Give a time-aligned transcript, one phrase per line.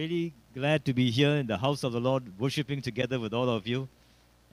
[0.00, 3.50] really glad to be here in the house of the Lord, worshiping together with all
[3.50, 3.86] of you.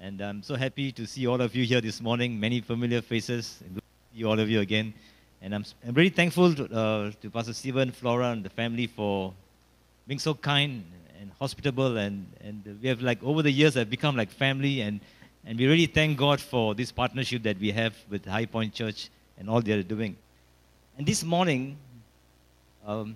[0.02, 2.38] And I'm so happy to see all of you here this morning.
[2.38, 3.64] Many familiar faces.
[3.74, 4.94] Good to see all of you again.
[5.42, 9.34] And I'm, I'm really thankful to, uh, to Pastor Stephen, Flora, and the family for
[10.06, 10.84] being so kind
[11.18, 11.96] and hospitable.
[11.96, 14.82] And, and we have, like, over the years, have become like family.
[14.82, 15.00] And,
[15.46, 19.10] and we really thank God for this partnership that we have with High Point Church
[19.38, 20.18] and all they're doing.
[20.98, 21.78] And this morning,
[22.86, 23.16] um,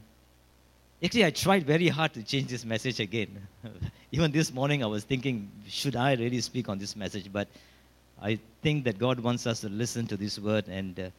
[1.03, 3.47] actually, I tried very hard to change this message again.
[4.11, 7.31] Even this morning, I was thinking, should I really speak on this message?
[7.31, 7.47] But
[8.21, 10.67] I think that God wants us to listen to this word.
[10.67, 11.09] And uh,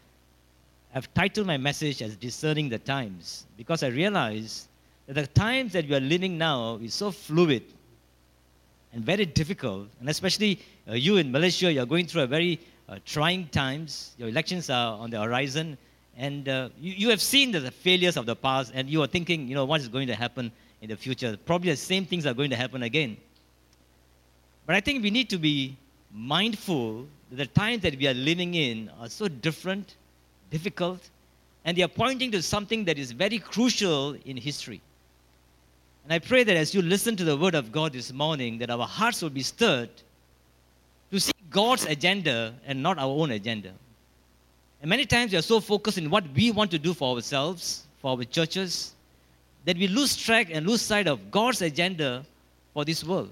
[0.94, 4.68] I've titled my message as Discerning the Times because I realize
[5.06, 7.64] that the times that we are living now is so fluid
[8.92, 9.88] and very difficult.
[10.00, 14.12] And especially uh, you in Malaysia, you're going through a very uh, trying times.
[14.18, 15.78] Your elections are on the horizon.
[16.16, 19.48] And uh, you, you have seen the failures of the past, and you are thinking,
[19.48, 21.36] you know, what is going to happen in the future?
[21.46, 23.16] Probably the same things are going to happen again.
[24.66, 25.76] But I think we need to be
[26.12, 29.96] mindful that the times that we are living in are so different,
[30.50, 31.08] difficult,
[31.64, 34.80] and they are pointing to something that is very crucial in history.
[36.04, 38.70] And I pray that as you listen to the word of God this morning, that
[38.70, 39.90] our hearts will be stirred
[41.10, 43.72] to see God's agenda and not our own agenda.
[44.82, 47.86] And many times we are so focused in what we want to do for ourselves,
[48.00, 48.94] for our churches,
[49.64, 52.26] that we lose track and lose sight of God's agenda
[52.74, 53.30] for this world.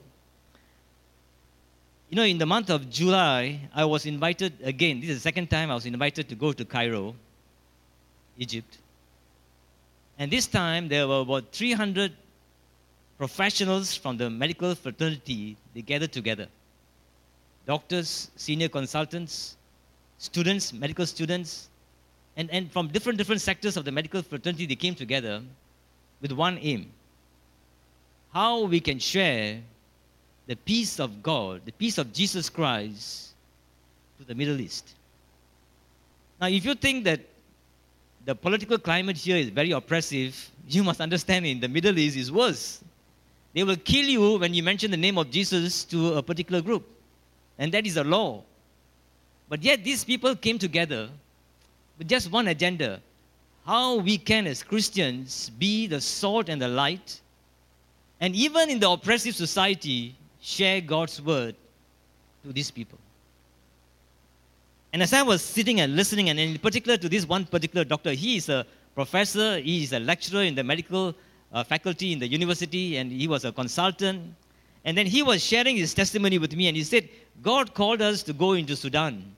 [2.08, 5.00] You know, in the month of July, I was invited again.
[5.00, 7.16] This is the second time I was invited to go to Cairo,
[8.38, 8.78] Egypt.
[10.20, 12.12] And this time there were about 300
[13.18, 15.56] professionals from the medical fraternity.
[15.74, 16.46] They gathered together
[17.66, 19.56] doctors, senior consultants,
[20.20, 21.68] students, medical students,
[22.36, 25.42] and, and from different, different sectors of the medical fraternity, they came together
[26.20, 26.92] with one aim
[28.32, 29.60] how we can share
[30.46, 33.30] the peace of God, the peace of Jesus Christ
[34.18, 34.94] to the Middle East.
[36.40, 37.20] Now, if you think that
[38.24, 42.30] the political climate here is very oppressive, you must understand in the Middle East is
[42.30, 42.80] worse.
[43.52, 46.86] They will kill you when you mention the name of Jesus to a particular group.
[47.58, 48.44] And that is a law.
[49.50, 51.10] But yet, these people came together
[51.98, 53.02] with just one agenda
[53.66, 57.20] how we can, as Christians, be the salt and the light,
[58.20, 61.54] and even in the oppressive society, share God's word
[62.44, 62.98] to these people.
[64.92, 68.12] And as I was sitting and listening, and in particular to this one particular doctor,
[68.12, 71.14] he is a professor, he is a lecturer in the medical
[71.52, 74.34] uh, faculty in the university, and he was a consultant.
[74.84, 77.08] And then he was sharing his testimony with me, and he said,
[77.42, 79.36] God called us to go into Sudan.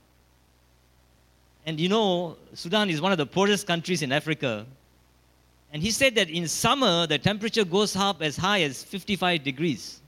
[1.65, 4.65] And you know, Sudan is one of the poorest countries in Africa.
[5.71, 10.01] And he said that in summer, the temperature goes up as high as 55 degrees.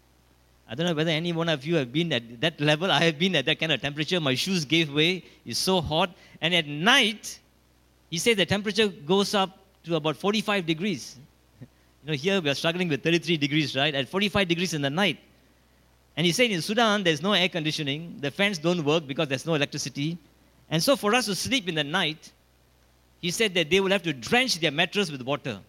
[0.67, 2.91] I don't know whether any one of you have been at that level.
[2.91, 4.19] I have been at that kind of temperature.
[4.19, 5.23] My shoes gave way.
[5.45, 6.11] It's so hot.
[6.41, 7.39] And at night,
[8.09, 11.17] he said the temperature goes up to about 45 degrees.
[12.05, 13.95] You know, here we are struggling with 33 degrees, right?
[13.95, 15.17] At 45 degrees in the night.
[16.15, 18.17] And he said in Sudan, there's no air conditioning.
[18.21, 20.15] The fans don't work because there's no electricity.
[20.69, 22.31] And so, for us to sleep in the night,
[23.21, 25.59] he said that they will have to drench their mattress with water.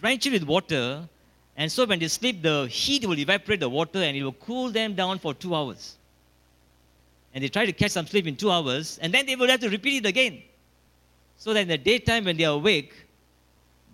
[0.00, 1.08] Drench it with water,
[1.56, 4.70] and so when they sleep, the heat will evaporate the water and it will cool
[4.70, 5.96] them down for two hours.
[7.32, 9.60] And they try to catch some sleep in two hours, and then they will have
[9.60, 10.42] to repeat it again.
[11.38, 12.92] So that in the daytime, when they are awake,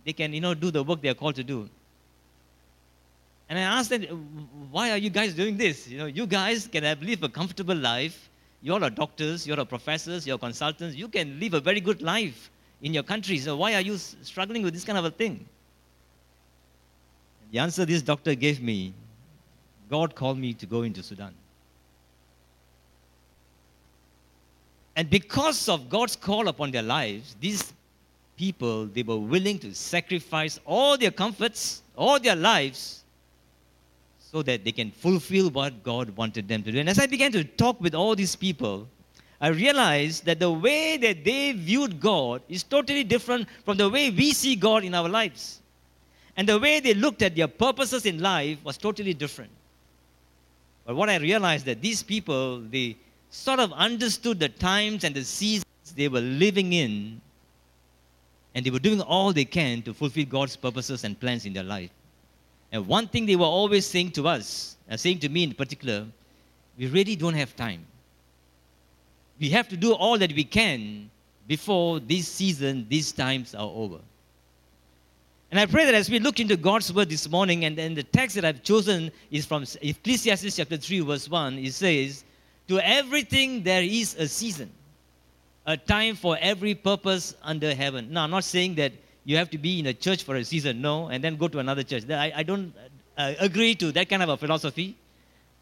[0.05, 1.69] they can, you know, do the work they are called to do.
[3.49, 4.03] And I asked them,
[4.71, 5.89] why are you guys doing this?
[5.89, 8.31] You know, you guys can have live a comfortable life
[8.63, 10.95] you're a doctors, you're a professors, you're consultants.
[10.95, 12.51] You can live a very good life
[12.81, 13.39] in your country.
[13.39, 15.45] So why are you struggling with this kind of a thing?
[17.51, 18.95] The answer this doctor gave me,
[19.91, 21.35] God called me to go into Sudan.
[24.95, 27.73] And because of God's call upon their lives, these
[28.37, 33.02] people, they were willing to sacrifice all their comforts, all their lives
[34.33, 36.81] so that they can fulfill what God wanted them to do.
[36.81, 38.89] And as I began to talk with all these people,
[39.41, 44.09] I realized that the way that they viewed God is totally different from the way
[44.09, 45.61] we see God in our lives.
[46.37, 49.51] And the way they looked at their purposes in life was totally different.
[50.87, 52.97] But what I realized that these people, they
[53.31, 57.21] sort of understood the times and the seasons they were living in,
[58.55, 61.65] and they were doing all they can to fulfill God's purposes and plans in their
[61.65, 61.91] life.
[62.73, 66.07] And one thing they were always saying to us, and saying to me in particular,
[66.79, 67.87] we really don't have time.
[69.39, 71.11] We have to do all that we can
[71.47, 73.99] before this season, these times are over.
[75.51, 78.03] And I pray that as we look into God's word this morning, and, and the
[78.03, 81.59] text that I've chosen is from Ecclesiastes chapter 3, verse 1.
[81.59, 82.25] It says,
[82.69, 84.71] To everything there is a season,
[85.67, 88.11] a time for every purpose under heaven.
[88.11, 88.93] Now, I'm not saying that
[89.25, 91.59] you have to be in a church for a season, no, and then go to
[91.59, 92.09] another church.
[92.11, 92.73] I, I don't
[93.17, 94.97] uh, agree to that kind of a philosophy.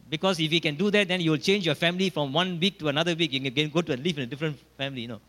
[0.09, 2.81] Because if you can do that, then you will change your family from one week
[2.81, 3.33] to another week.
[3.33, 5.21] You can go to live in a different family, you know.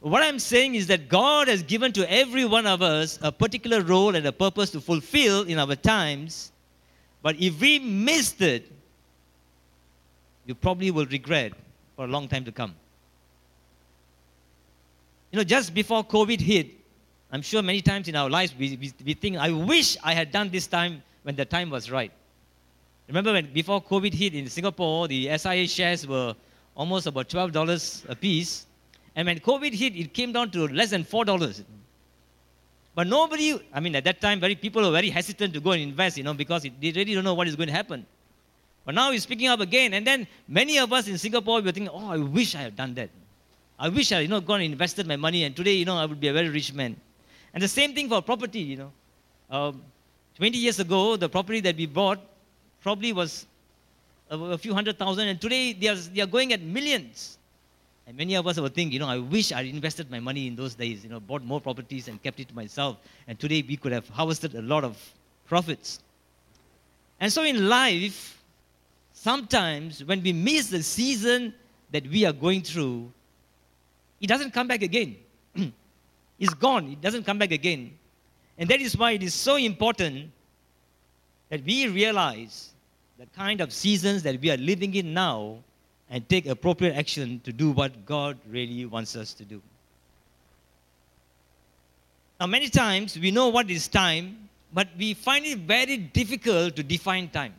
[0.00, 3.82] What I'm saying is that God has given to every one of us a particular
[3.82, 6.52] role and a purpose to fulfill in our times.
[7.22, 8.70] But if we missed it,
[10.46, 11.52] you probably will regret
[11.96, 12.74] for a long time to come.
[15.32, 16.70] You know, just before COVID hit,
[17.32, 20.30] I'm sure many times in our lives we, we, we think, I wish I had
[20.30, 22.12] done this time when the time was right.
[23.08, 26.34] Remember when before COVID hit in Singapore, the SIA shares were
[26.76, 28.66] almost about $12 a piece.
[29.14, 31.64] And when COVID hit, it came down to less than $4.
[32.94, 35.82] But nobody, I mean, at that time, very people were very hesitant to go and
[35.82, 38.06] invest, you know, because it, they really don't know what is going to happen.
[38.84, 39.94] But now it's picking up again.
[39.94, 42.76] And then many of us in Singapore we were thinking, oh, I wish I had
[42.76, 43.10] done that.
[43.78, 46.06] I wish I, you know, gone and invested my money, and today, you know, I
[46.06, 46.96] would be a very rich man.
[47.54, 48.92] And the same thing for property, you know.
[49.50, 49.82] Um,
[50.36, 52.20] 20 years ago, the property that we bought
[52.82, 53.46] probably was
[54.30, 57.38] a, a few hundred thousand, and today they are, they are going at millions.
[58.06, 60.54] And many of us were thinking, you know, I wish I invested my money in
[60.54, 62.98] those days, you know, bought more properties and kept it to myself.
[63.26, 64.96] And today we could have harvested a lot of
[65.46, 66.00] profits.
[67.18, 68.42] And so in life,
[69.12, 71.54] sometimes when we miss the season
[71.90, 73.10] that we are going through,
[74.20, 75.16] it doesn't come back again.
[76.38, 76.92] It's gone.
[76.92, 77.92] It doesn't come back again.
[78.58, 80.30] And that is why it is so important
[81.48, 82.72] that we realize
[83.18, 85.58] the kind of seasons that we are living in now
[86.10, 89.60] and take appropriate action to do what God really wants us to do.
[92.38, 96.82] Now, many times we know what is time, but we find it very difficult to
[96.82, 97.54] define time.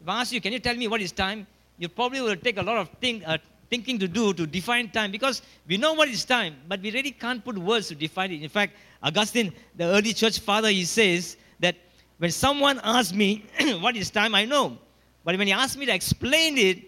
[0.00, 1.46] If I ask you, can you tell me what is time?
[1.78, 3.38] You probably will take a lot of think, uh,
[3.72, 7.10] thinking to do to define time because we know what is time, but we really
[7.10, 8.42] can't put words to define it.
[8.42, 11.74] In fact, Augustine, the early church father, he says that
[12.18, 13.46] when someone asks me
[13.80, 14.76] what is time, I know.
[15.24, 16.82] But when he asks me to explain it,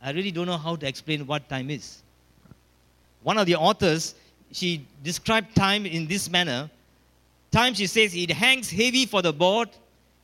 [0.00, 2.04] I really don't know how to explain what time is.
[3.24, 4.14] One of the authors,
[4.52, 6.70] she described time in this manner.
[7.50, 9.70] Time, she says, it hangs heavy for the bored,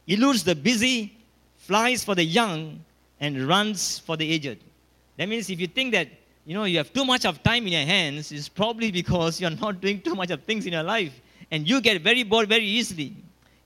[0.06, 1.12] eludes the busy,
[1.56, 2.78] flies for the young,
[3.18, 4.58] and runs for the aged.
[5.20, 6.08] That means if you think that
[6.46, 9.50] you know you have too much of time in your hands, it's probably because you're
[9.50, 11.12] not doing too much of things in your life,
[11.50, 13.14] and you get very bored very easily.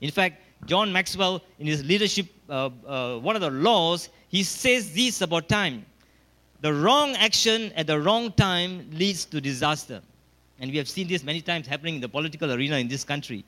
[0.01, 4.93] In fact, John Maxwell, in his leadership, uh, uh, one of the laws, he says
[4.93, 5.85] this about time.
[6.59, 10.01] The wrong action at the wrong time leads to disaster.
[10.59, 13.45] And we have seen this many times happening in the political arena in this country.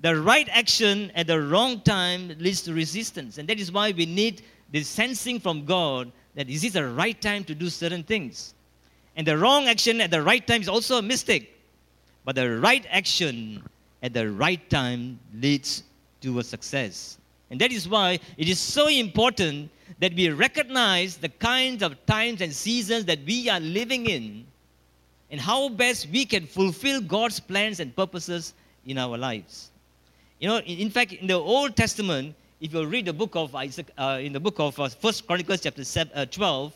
[0.00, 3.38] The right action at the wrong time leads to resistance.
[3.38, 4.42] And that is why we need
[4.72, 8.54] the sensing from God that is this is the right time to do certain things.
[9.16, 11.54] And the wrong action at the right time is also a mistake.
[12.24, 13.62] But the right action
[14.02, 15.82] at the right time leads
[16.22, 17.18] to a success.
[17.50, 19.70] And that is why it is so important
[20.00, 24.46] that we recognize the kinds of times and seasons that we are living in
[25.30, 28.54] and how best we can fulfill God's plans and purposes
[28.86, 29.70] in our lives.
[30.40, 33.90] You know, in, fact, in the Old Testament, if you read the book of Isaac,
[33.98, 35.82] uh, in the book of uh, First Chronicles chapter
[36.14, 36.72] uh, 12,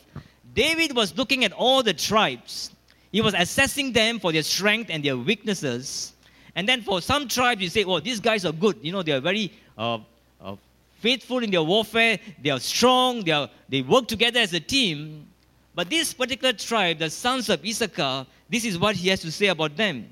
[0.53, 2.71] David was looking at all the tribes.
[3.13, 6.11] He was assessing them for their strength and their weaknesses.
[6.55, 8.77] And then for some tribes, you say, oh, these guys are good.
[8.81, 9.99] You know, they are very uh,
[10.41, 10.57] uh,
[10.99, 12.19] faithful in their warfare.
[12.43, 13.23] They are strong.
[13.23, 15.25] They, are, they work together as a team.
[15.73, 19.47] But this particular tribe, the sons of Issachar, this is what he has to say
[19.47, 20.09] about them.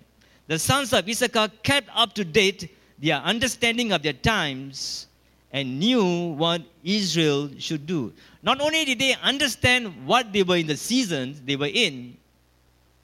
[0.47, 5.07] The sons of Issachar kept up to date their understanding of their times
[5.55, 8.11] and knew what Israel should do.
[8.43, 12.17] Not only did they understand what they were in the seasons they were in,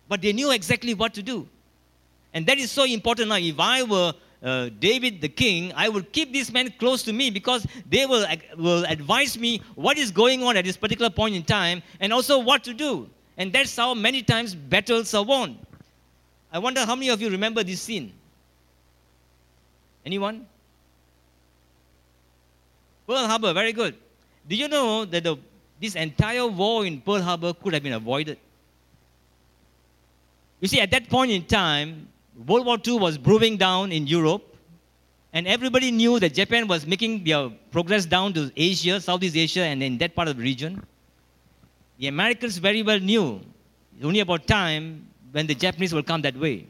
[0.10, 1.48] but they knew exactly what to do.
[2.34, 3.38] And that is so important now.
[3.38, 7.30] If I were uh, David the king, I would keep these men close to me
[7.30, 8.26] because they will,
[8.58, 12.38] will advise me what is going on at this particular point in time and also
[12.38, 13.10] what to do.
[13.38, 15.58] And that's how many times battles are won.
[16.52, 18.12] I wonder how many of you remember this scene?
[20.06, 20.48] Anyone?
[23.08, 23.96] Pearl Harbor, very good.
[24.48, 25.38] Do you know that the,
[25.80, 28.38] this entire war in Pearl Harbor could have been avoided?
[30.60, 32.08] You see, at that point in time,
[32.46, 34.56] World War II was brewing down in Europe,
[35.34, 39.82] and everybody knew that Japan was making their progress down to Asia, Southeast Asia, and
[39.82, 40.86] in that part of the region.
[41.98, 43.42] The Americans very well knew
[43.96, 46.68] it's only about time when the Japanese will come that way.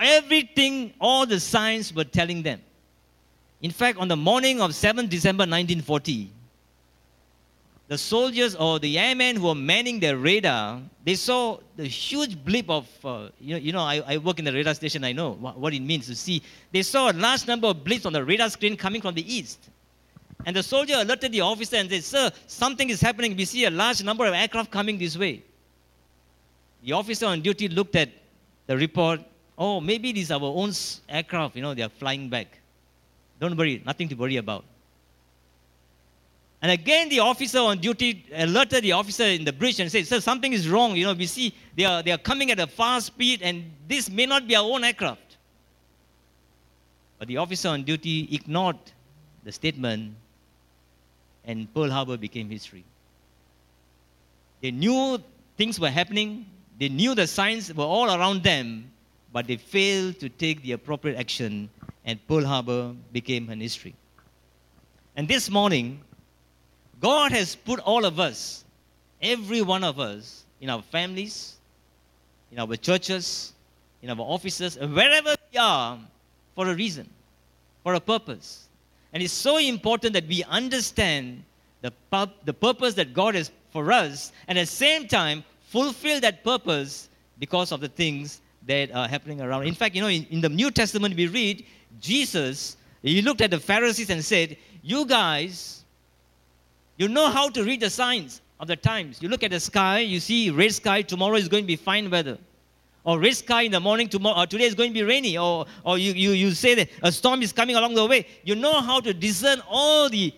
[0.00, 2.60] everything, all the signs were telling them.
[3.60, 6.30] In fact, on the morning of 7th December 1940,
[7.86, 12.68] the soldiers or the airmen who were manning their radar, they saw the huge blip
[12.70, 15.32] of, uh, you know, you know I, I, work in the radar station, I know
[15.32, 16.42] what, what, it means to see.
[16.72, 19.68] They saw a large number of blips on the radar screen coming from the east.
[20.46, 23.36] And the soldier alerted the officer and said, Sir, something is happening.
[23.36, 25.42] We see a large number of aircraft coming this way.
[26.82, 28.10] The officer on duty looked at
[28.66, 29.20] the report.
[29.56, 30.72] Oh, maybe these are our own
[31.08, 32.60] aircraft, you know, they are flying back.
[33.40, 34.64] Don't worry, nothing to worry about.
[36.62, 40.18] And again, the officer on duty alerted the officer in the bridge and said, Sir,
[40.20, 40.96] something is wrong.
[40.96, 44.08] You know, we see they are, they are coming at a fast speed, and this
[44.08, 45.36] may not be our own aircraft.
[47.18, 48.78] But the officer on duty ignored
[49.44, 50.14] the statement,
[51.44, 52.84] and Pearl Harbor became history.
[54.62, 55.22] They knew
[55.58, 56.46] things were happening,
[56.78, 58.90] they knew the signs were all around them,
[59.34, 61.68] but they failed to take the appropriate action,
[62.04, 63.94] and Pearl Harbor became an history.
[65.16, 66.00] And this morning,
[67.00, 68.64] God has put all of us,
[69.22, 71.56] every one of us, in our families,
[72.50, 73.52] in our churches,
[74.02, 75.98] in our offices, wherever we are,
[76.54, 77.08] for a reason,
[77.82, 78.68] for a purpose.
[79.12, 81.42] And it's so important that we understand
[81.80, 81.92] the,
[82.44, 87.08] the purpose that God has for us, and at the same time, fulfill that purpose
[87.38, 89.64] because of the things that are happening around.
[89.66, 91.64] In fact, you know, in, in the New Testament, we read
[92.00, 95.84] Jesus, he looked at the Pharisees and said, You guys,
[96.96, 99.20] you know how to read the signs of the times.
[99.20, 102.10] You look at the sky, you see red sky, tomorrow is going to be fine
[102.10, 102.38] weather.
[103.04, 105.36] Or red sky in the morning, tomorrow, or uh, today is going to be rainy.
[105.36, 108.26] Or, or you, you, you say that a storm is coming along the way.
[108.44, 110.32] You know how to discern all the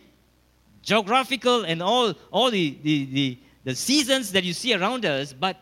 [0.83, 5.56] geographical and all, all the, the, the, the seasons that you see around us, but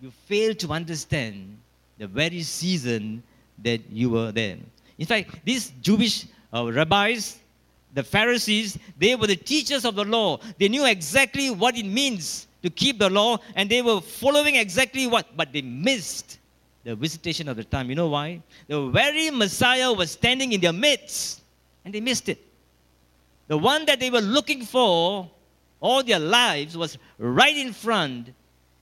[0.00, 1.56] you fail to understand
[1.98, 3.22] the very season
[3.62, 4.56] that you were there.
[4.98, 7.38] In fact, these Jewish uh, rabbis,
[7.94, 10.38] the Pharisees, they were the teachers of the law.
[10.58, 15.06] They knew exactly what it means to keep the law, and they were following exactly
[15.06, 16.38] what, but they missed
[16.84, 17.88] the visitation of the time.
[17.88, 18.42] You know why?
[18.68, 21.42] The very Messiah was standing in their midst,
[21.84, 22.38] and they missed it.
[23.48, 25.30] The one that they were looking for
[25.80, 28.32] all their lives was right in front,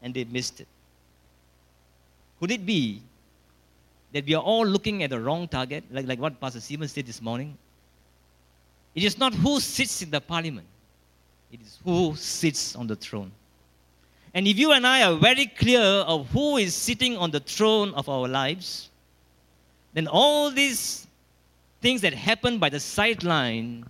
[0.03, 0.69] and they missed it.
[2.45, 3.01] Could it be
[4.13, 7.07] that we are all looking at the wrong target, like, like what Pastor Simon said
[7.07, 7.57] this morning?
[8.95, 10.67] It is not who sits in the parliament,
[11.51, 13.33] it is who sits on the throne.
[14.35, 17.95] And if you and I are very clear of who is sitting on the throne
[17.95, 18.91] of our lives,
[19.95, 21.07] then all these
[21.81, 23.87] things that happen by the sideline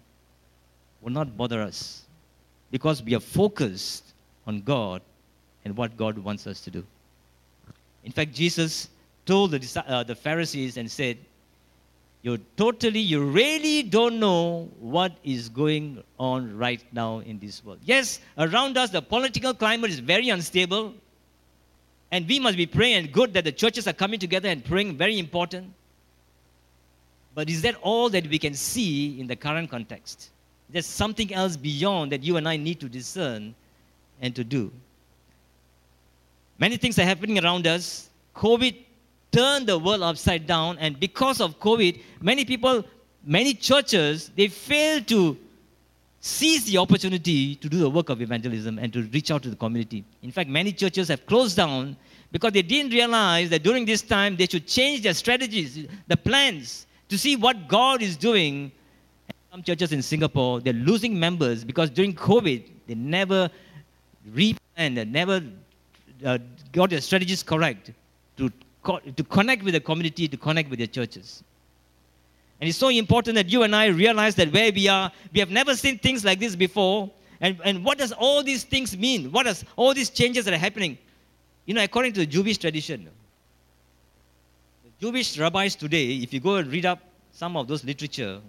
[1.00, 2.04] will not bother us
[2.70, 4.14] because we are focused
[4.46, 5.02] on God
[5.64, 6.84] and what God wants us to do.
[8.04, 8.88] In fact, Jesus
[9.26, 11.18] told the, uh, the Pharisees and said,
[12.22, 17.80] you totally, you really don't know what is going on right now in this world.
[17.84, 20.94] Yes, around us, the political climate is very unstable.
[22.10, 24.96] And we must be praying and good that the churches are coming together and praying,
[24.96, 25.74] very important.
[27.34, 30.30] But is that all that we can see in the current context?
[30.70, 33.54] There's something else beyond that you and I need to discern
[34.22, 34.72] and to do.
[36.58, 38.10] Many things are happening around us.
[38.34, 38.76] COVID
[39.32, 40.78] turned the world upside down.
[40.78, 42.84] And because of COVID, many people,
[43.24, 45.36] many churches, they failed to
[46.20, 49.56] seize the opportunity to do the work of evangelism and to reach out to the
[49.56, 50.04] community.
[50.22, 51.96] In fact, many churches have closed down
[52.32, 56.86] because they didn't realize that during this time they should change their strategies, the plans,
[57.08, 58.72] to see what God is doing.
[59.28, 63.50] And some churches in Singapore, they're losing members because during COVID, they never
[64.32, 65.42] replanned, they never
[66.24, 66.38] uh,
[66.72, 67.92] got their strategies correct
[68.36, 68.50] to
[69.16, 71.42] to connect with the community, to connect with the churches.
[72.60, 75.50] And it's so important that you and I realize that where we are, we have
[75.50, 77.10] never seen things like this before.
[77.40, 79.32] And, and what does all these things mean?
[79.32, 80.98] What does all these changes that are happening?
[81.66, 83.08] You know, according to the Jewish tradition,
[84.84, 87.00] the Jewish rabbis today, if you go and read up
[87.32, 88.40] some of those literature,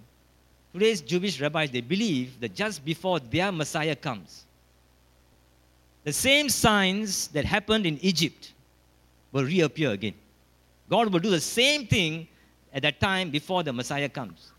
[0.72, 4.44] today's Jewish rabbis, they believe that just before their Messiah comes,
[6.06, 8.52] the same signs that happened in Egypt
[9.32, 10.14] will reappear again.
[10.88, 12.28] God will do the same thing
[12.72, 14.52] at that time before the Messiah comes.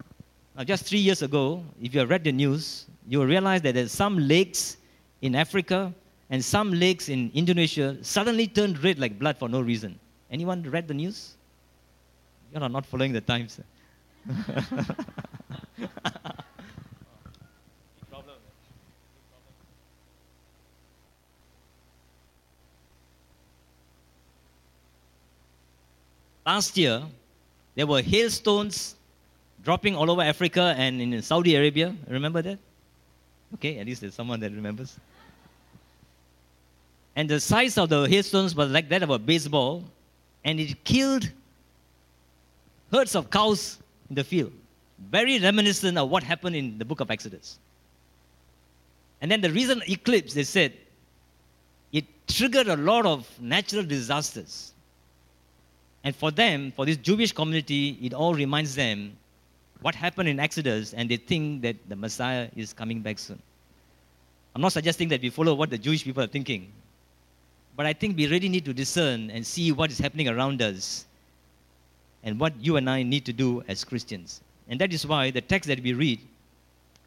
[0.57, 3.75] Now, just three years ago, if you have read the news, you will realize that
[3.75, 4.75] there's some lakes
[5.21, 5.93] in Africa
[6.29, 9.97] and some lakes in Indonesia suddenly turned red like blood for no reason.
[10.29, 11.35] Anyone read the news?
[12.53, 13.61] You are not following the times.
[26.47, 27.03] Last year,
[27.75, 28.95] there were hailstones
[29.65, 31.93] dropping all over Africa and in Saudi Arabia.
[32.07, 32.57] Remember that?
[33.55, 34.97] Okay, at least there's someone that remembers.
[37.17, 39.83] And the size of the hailstones was like that of a baseball,
[40.45, 41.29] and it killed
[42.93, 44.53] herds of cows in the field.
[45.11, 47.59] Very reminiscent of what happened in the book of Exodus.
[49.19, 50.71] And then the recent eclipse, they said,
[51.91, 54.71] it triggered a lot of natural disasters.
[56.03, 59.17] And for them, for this Jewish community, it all reminds them
[59.81, 63.41] what happened in Exodus, and they think that the Messiah is coming back soon.
[64.55, 66.71] I'm not suggesting that we follow what the Jewish people are thinking,
[67.75, 71.05] but I think we really need to discern and see what is happening around us
[72.23, 74.41] and what you and I need to do as Christians.
[74.67, 76.19] And that is why the text that we read,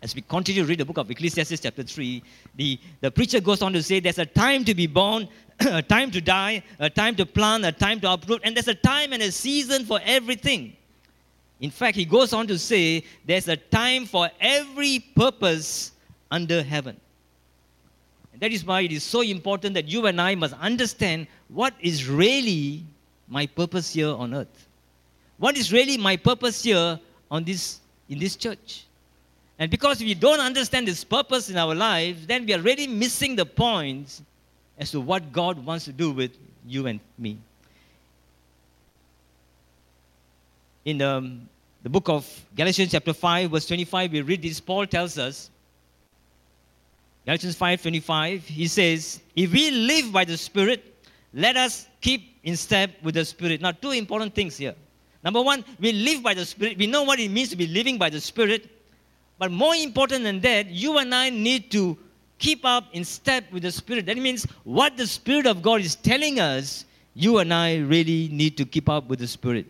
[0.02, 2.22] as we continue to read the book of Ecclesiastes, chapter 3,
[2.56, 5.28] the, the preacher goes on to say there's a time to be born,
[5.60, 8.74] a time to die, a time to plant, a time to uproot, and there's a
[8.74, 10.74] time and a season for everything.
[11.60, 15.92] In fact, he goes on to say there's a time for every purpose
[16.30, 16.98] under heaven.
[18.32, 21.74] And that is why it is so important that you and I must understand what
[21.78, 22.84] is really
[23.28, 24.68] my purpose here on earth.
[25.36, 26.98] What is really my purpose here
[27.30, 28.84] on this, in this church?
[29.60, 33.36] And because we don't understand this purpose in our lives, then we are really missing
[33.36, 34.22] the points
[34.78, 36.30] as to what God wants to do with
[36.66, 37.36] you and me.
[40.86, 41.36] In the,
[41.82, 42.26] the book of
[42.56, 44.60] Galatians, chapter 5, verse 25, we read this.
[44.60, 45.50] Paul tells us,
[47.26, 50.82] Galatians 5 25, he says, If we live by the Spirit,
[51.34, 53.60] let us keep in step with the Spirit.
[53.60, 54.74] Now, two important things here.
[55.22, 56.78] Number one, we live by the Spirit.
[56.78, 58.70] We know what it means to be living by the Spirit.
[59.40, 61.96] But more important than that, you and I need to
[62.36, 64.04] keep up in step with the Spirit.
[64.04, 68.58] That means what the Spirit of God is telling us, you and I really need
[68.58, 69.64] to keep up with the Spirit.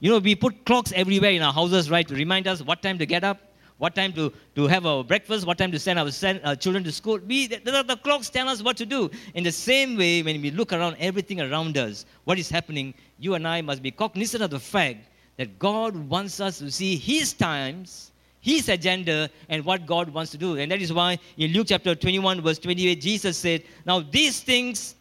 [0.00, 2.96] You know, we put clocks everywhere in our houses, right, to remind us what time
[2.96, 6.10] to get up, what time to, to have our breakfast, what time to send our,
[6.10, 7.18] send, our uh, children to school.
[7.26, 9.10] We, the, the, the clocks tell us what to do.
[9.34, 13.34] In the same way, when we look around everything around us, what is happening, you
[13.34, 15.00] and I must be cognizant of the fact
[15.36, 18.11] that God wants us to see His times,
[18.42, 20.58] His agenda, and what God wants to do.
[20.58, 24.96] And that is why in Luke chapter 21, verse 28, Jesus said, Now these things,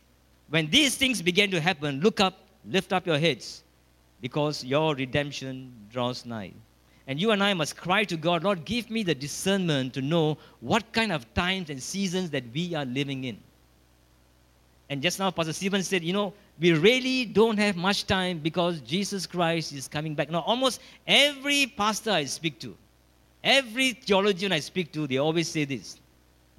[0.49, 3.63] when these things begin to happen, look up, lift up your heads,
[4.21, 6.53] because your redemption draws nigh.
[7.07, 10.37] And you and I must cry to God, Lord, give me the discernment to know
[10.59, 13.37] what kind of times and seasons that we are living in.
[14.91, 18.81] And just now, Pastor Stephen said, you know, we really don't have much time because
[18.81, 20.29] Jesus Christ is coming back.
[20.29, 22.75] Now, almost every pastor I speak to,
[23.43, 25.97] every theologian I speak to, they always say this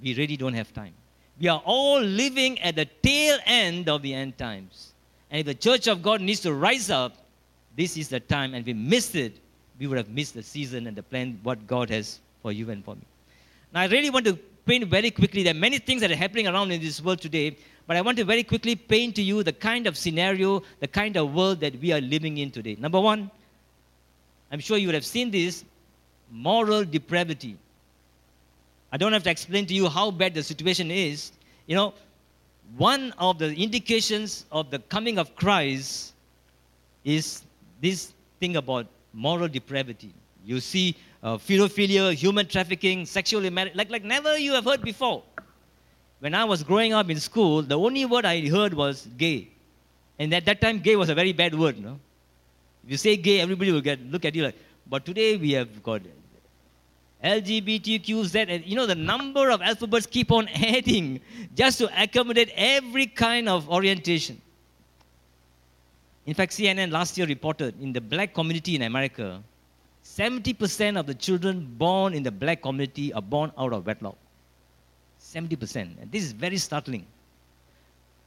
[0.03, 0.95] we really don't have time.
[1.41, 4.93] We are all living at the tail end of the end times.
[5.31, 7.17] And if the church of God needs to rise up,
[7.77, 8.55] this is the time.
[8.55, 9.39] And if we missed it,
[9.79, 12.85] we would have missed the season and the plan what God has for you and
[12.85, 13.03] for me.
[13.73, 14.35] Now, I really want to
[14.67, 15.43] paint very quickly.
[15.43, 18.19] There are many things that are happening around in this world today, but I want
[18.19, 21.81] to very quickly paint to you the kind of scenario, the kind of world that
[21.81, 22.77] we are living in today.
[22.79, 23.31] Number one,
[24.51, 25.65] I'm sure you would have seen this
[26.33, 27.57] moral depravity.
[28.91, 31.33] I don't have to explain to you how bad the situation is.
[31.67, 31.95] You know,
[32.77, 36.15] one of the indications of the coming of Christ
[37.05, 37.43] is
[37.81, 40.13] this thing about moral depravity.
[40.45, 45.23] You see uh, pedophilia, human trafficking, sexual immorality, like, like never you have heard before.
[46.21, 49.49] When I was growing up in school, the only word I heard was gay.
[50.19, 51.83] And at that time, gay was a very bad word.
[51.83, 51.99] No?
[52.85, 55.83] If you say gay, everybody will get look at you like, but today we have
[55.83, 56.03] got
[57.23, 61.21] LGBTQZ, and you know, the number of alphabets keep on adding
[61.55, 64.41] just to accommodate every kind of orientation.
[66.27, 69.43] In fact, CNN last year reported in the black community in America,
[70.05, 74.17] 70% of the children born in the black community are born out of wedlock.
[75.21, 76.01] 70%.
[76.01, 77.07] And this is very startling.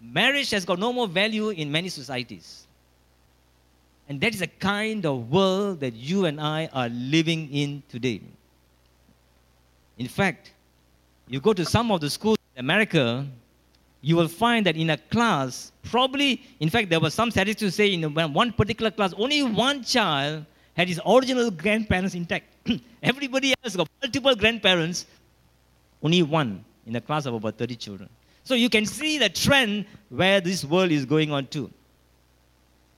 [0.02, 2.66] Marriage has got no more value in many societies.
[4.08, 8.22] And that is the kind of world that you and I are living in today.
[9.98, 10.52] In fact,
[11.28, 13.26] you go to some of the schools in America,
[14.02, 17.94] you will find that in a class, probably, in fact, there was some statistics say
[17.94, 22.46] in one particular class, only one child had his original grandparents intact.
[23.02, 25.06] Everybody else got multiple grandparents,
[26.04, 28.10] only one in a class of about 30 children.
[28.44, 31.72] So you can see the trend where this world is going on to.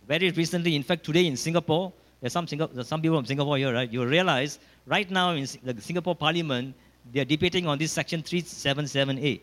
[0.08, 3.58] Very recently, in fact, today in Singapore, there's some, Singapore, there's some people from Singapore
[3.58, 3.90] here, right?
[3.90, 6.76] You realize right now in the Singapore Parliament,
[7.12, 9.42] they are debating on this Section 377A.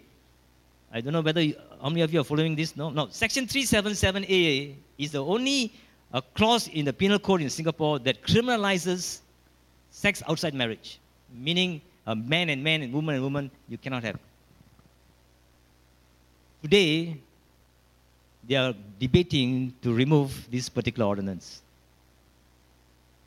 [0.92, 2.76] I don't know whether you, how many of you are following this.
[2.76, 3.08] No, no.
[3.10, 5.72] Section 377A is the only
[6.12, 9.20] a clause in the penal code in Singapore that criminalizes
[9.90, 11.00] sex outside marriage,
[11.34, 14.18] meaning a man and man and woman and woman, you cannot have.
[16.62, 17.16] Today,
[18.46, 21.62] they are debating to remove this particular ordinance.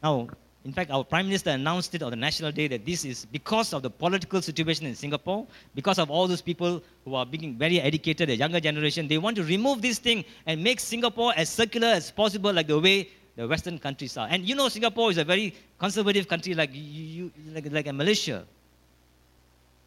[0.01, 0.29] Now,
[0.67, 3.71] in fact, our Prime Minister announced it on the National Day that this is because
[3.71, 7.79] of the political situation in Singapore, because of all those people who are being very
[7.79, 11.87] educated, the younger generation, they want to remove this thing and make Singapore as circular
[11.87, 14.27] as possible, like the way the Western countries are.
[14.29, 18.43] And you know, Singapore is a very conservative country, like, you, like, like a Malaysia.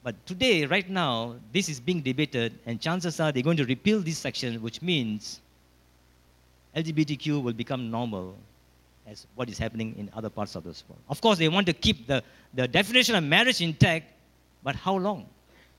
[0.02, 4.00] But today, right now, this is being debated, and chances are they're going to repeal
[4.00, 5.42] this section, which means
[6.74, 8.34] LGBTQ will become normal
[9.10, 11.00] as what is happening in other parts of this world.
[11.08, 12.22] Of course, they want to keep the,
[12.54, 14.12] the definition of marriage intact,
[14.62, 15.26] but how long?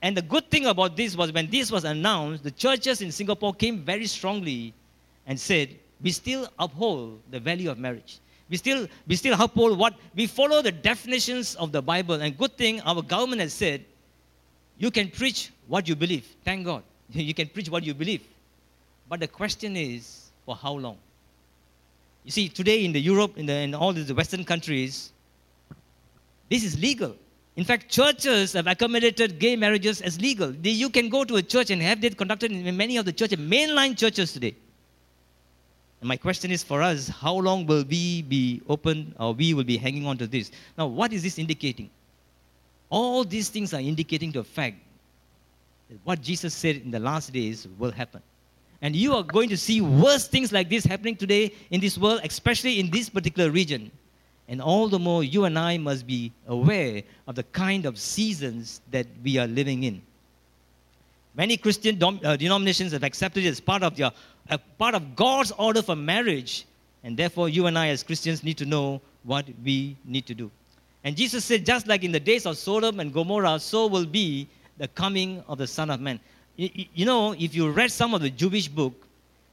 [0.02, 3.54] And the good thing about this was when this was announced, the churches in Singapore
[3.54, 4.74] came very strongly
[5.26, 5.70] and said,
[6.02, 8.18] we still uphold the value of marriage.
[8.50, 12.16] We still, we still uphold what we follow the definitions of the Bible.
[12.16, 13.84] And good thing our government has said,
[14.76, 16.26] you can preach what you believe.
[16.44, 16.82] Thank God.
[17.12, 18.22] You can preach what you believe.
[19.08, 20.98] But the question is, for how long?
[22.24, 25.12] You see, today in the Europe, in, the, in all the Western countries,
[26.48, 27.16] this is legal.
[27.56, 30.54] In fact, churches have accommodated gay marriages as legal.
[30.54, 33.38] You can go to a church and have that conducted in many of the churches,
[33.38, 34.54] mainline churches today.
[36.00, 39.64] And my question is for us, how long will we be open or we will
[39.64, 40.50] be hanging on to this?
[40.78, 41.90] Now, what is this indicating?
[42.88, 44.76] All these things are indicating a fact
[45.88, 48.22] that what Jesus said in the last days will happen.
[48.82, 52.20] And you are going to see worse things like this happening today in this world,
[52.24, 53.92] especially in this particular region.
[54.48, 58.80] And all the more, you and I must be aware of the kind of seasons
[58.90, 60.02] that we are living in.
[61.34, 64.10] Many Christian dom- uh, denominations have accepted it as part of, their,
[64.50, 66.66] uh, part of God's order for marriage.
[67.04, 70.50] And therefore, you and I, as Christians, need to know what we need to do.
[71.04, 74.48] And Jesus said, just like in the days of Sodom and Gomorrah, so will be
[74.78, 76.20] the coming of the Son of Man.
[76.56, 78.94] You know, if you read some of the Jewish book,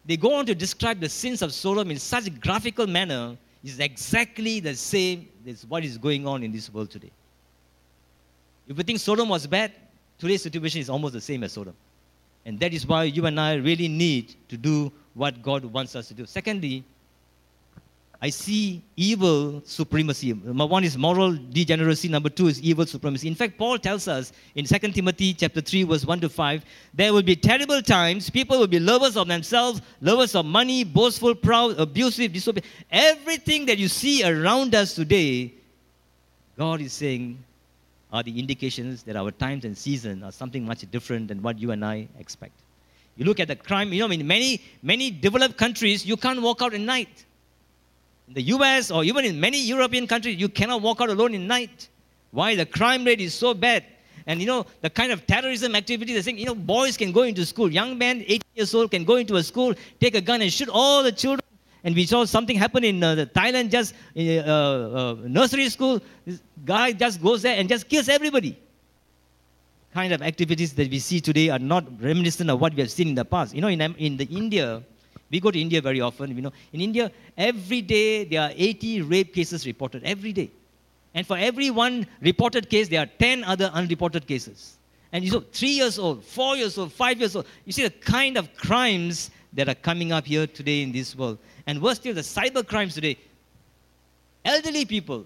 [0.06, 3.80] they go on to describe the sins of Sodom in such a graphical manner, is
[3.80, 7.12] exactly the same as what is going on in this world today.
[8.68, 9.72] If you think Sodom was bad,
[10.18, 11.76] today's situation is almost the same as Sodom.
[12.46, 16.08] And that is why you and I really need to do what God wants us
[16.08, 16.26] to do.
[16.26, 16.84] Secondly,
[18.22, 20.34] I see evil supremacy.
[20.34, 22.10] Number one is moral degeneracy.
[22.10, 23.30] Number two is evil supremacy.
[23.30, 27.14] In fact, Paul tells us in 2 Timothy chapter 3, verse 1 to 5, there
[27.14, 28.30] will be terrible times.
[28.30, 32.70] People will be lovers of themselves, lovers of money, boastful, proud, abusive, disobedient.
[32.92, 35.54] Everything that you see around us today,
[36.58, 37.42] God is saying
[38.12, 41.72] are the indications that our times and season are something much different than what you
[41.72, 42.54] and I expect.
[43.16, 46.62] You look at the crime, you know, in many, many developed countries, you can't walk
[46.62, 47.26] out at night
[48.30, 51.48] in the US or even in many European countries, you cannot walk out alone in
[51.48, 51.89] night.
[52.32, 52.56] Why?
[52.56, 53.84] The crime rate is so bad.
[54.28, 57.24] And you know, the kind of terrorism activity, they're saying, you know, boys can go
[57.24, 57.72] into school.
[57.72, 60.70] Young men, 18 years old, can go into a school, take a gun and shoot
[60.70, 61.42] all the children.
[61.84, 66.00] And we saw something happen in uh, Thailand, just uh, uh, nursery school.
[66.26, 68.60] This guy just goes there and just kills everybody.
[69.92, 73.08] Kind of activities that we see today are not reminiscent of what we have seen
[73.08, 73.56] in the past.
[73.56, 74.84] You know, in, in the India,
[75.32, 76.36] we go to India very often.
[76.36, 80.04] You know, in India, every day there are 80 rape cases reported.
[80.04, 80.50] Every day.
[81.13, 84.78] And for every one reported case, there are 10 other unreported cases.
[85.12, 87.46] And you know, three years old, four years old, five years old.
[87.65, 91.39] You see the kind of crimes that are coming up here today in this world.
[91.65, 93.18] And worse still, the cyber crimes today.
[94.46, 95.26] Elderly people.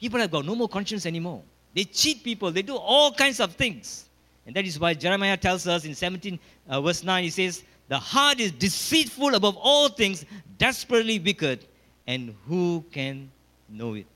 [0.00, 1.42] People have got no more conscience anymore.
[1.72, 2.50] They cheat people.
[2.50, 4.04] They do all kinds of things.
[4.46, 7.98] And that is why Jeremiah tells us in 17 uh, verse 9, he says, the
[7.98, 10.24] heart is deceitful above all things,
[10.58, 11.66] desperately wicked,
[12.06, 13.30] and who can
[13.68, 14.06] know it?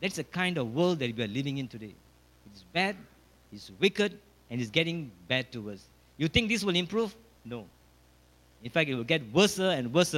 [0.00, 1.94] That's the kind of world that we are living in today.
[2.52, 2.96] It's bad,
[3.52, 4.18] it's wicked,
[4.50, 5.80] and it's getting bad to us.
[6.16, 7.14] You think this will improve?
[7.44, 7.66] No.
[8.62, 10.14] In fact, it will get worse and worse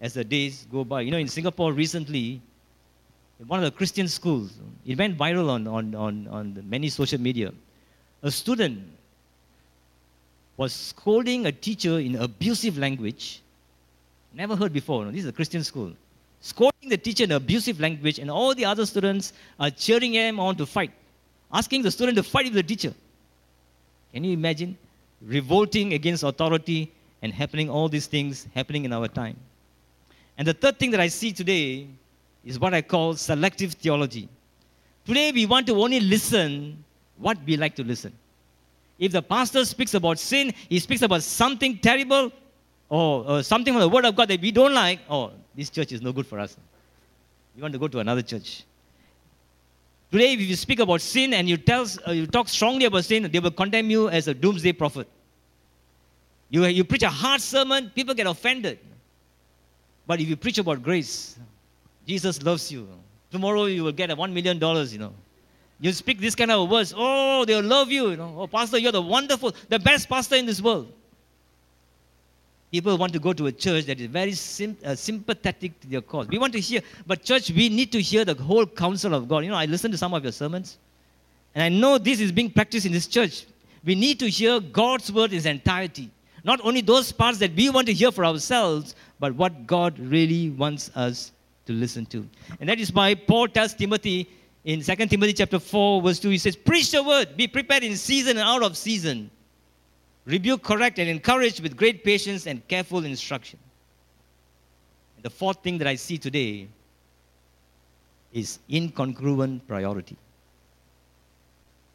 [0.00, 1.02] as the days go by.
[1.02, 2.40] You know, in Singapore recently,
[3.40, 4.52] in one of the Christian schools,
[4.84, 7.52] it went viral on, on, on, on many social media.
[8.22, 8.82] A student
[10.58, 13.40] was scolding a teacher in abusive language.
[14.34, 15.04] Never heard before.
[15.04, 15.10] No?
[15.10, 15.92] This is a Christian school.
[16.40, 20.56] Scolding the teacher in abusive language, and all the other students are cheering him on
[20.56, 20.92] to fight,
[21.52, 22.92] asking the student to fight with the teacher.
[24.12, 24.76] Can you imagine?
[25.22, 26.92] Revolting against authority
[27.22, 29.36] and happening all these things happening in our time.
[30.36, 31.88] And the third thing that I see today
[32.44, 34.28] is what I call selective theology.
[35.04, 36.84] Today we want to only listen
[37.16, 38.12] what we like to listen.
[38.98, 42.32] If the pastor speaks about sin, he speaks about something terrible,
[42.88, 45.92] or uh, something from the Word of God that we don't like, oh, this church
[45.92, 46.56] is no good for us.
[47.54, 48.64] We want to go to another church.
[50.10, 53.30] Today, if you speak about sin and you, tell, uh, you talk strongly about sin,
[53.30, 55.06] they will condemn you as a doomsday prophet.
[56.48, 58.78] You, you preach a hard sermon, people get offended.
[60.06, 61.38] But if you preach about grace,
[62.06, 62.88] Jesus loves you.
[63.30, 65.12] Tomorrow you will get a one million dollars, you know.
[65.80, 68.34] You speak this kind of words, oh, they'll love you, you know.
[68.36, 70.92] Oh, Pastor, you're the wonderful, the best pastor in this world.
[72.72, 76.00] People want to go to a church that is very sim- uh, sympathetic to their
[76.02, 76.26] cause.
[76.28, 79.44] We want to hear, but church, we need to hear the whole counsel of God.
[79.44, 80.78] You know, I listen to some of your sermons,
[81.54, 83.46] and I know this is being practiced in this church.
[83.84, 86.10] We need to hear God's word in its entirety.
[86.44, 90.50] Not only those parts that we want to hear for ourselves, but what God really
[90.50, 91.32] wants us
[91.66, 92.28] to listen to.
[92.60, 94.28] And that is why Paul tells Timothy
[94.68, 97.96] in 2 Timothy chapter 4, verse 2, he says, Preach the word, be prepared in
[97.96, 99.30] season and out of season.
[100.26, 103.58] Rebuke, correct, and encourage with great patience and careful instruction.
[105.16, 106.68] And the fourth thing that I see today
[108.30, 110.18] is incongruent priority.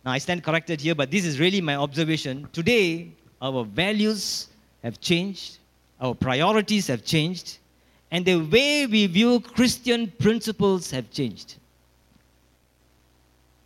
[0.04, 2.50] Now, I stand corrected here, but this is really my observation.
[2.54, 4.48] Today, our values
[4.82, 5.60] have changed,
[6.02, 7.60] our priorities have changed,
[8.10, 11.58] and the way we view Christian principles have changed.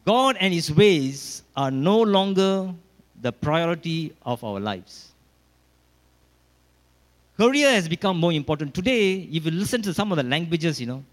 [0.08, 2.74] God and His ways are no longer
[3.22, 5.12] the priority of our lives.
[7.38, 8.74] Career has become more important.
[8.74, 11.04] Today, if you listen to some of the languages, you know,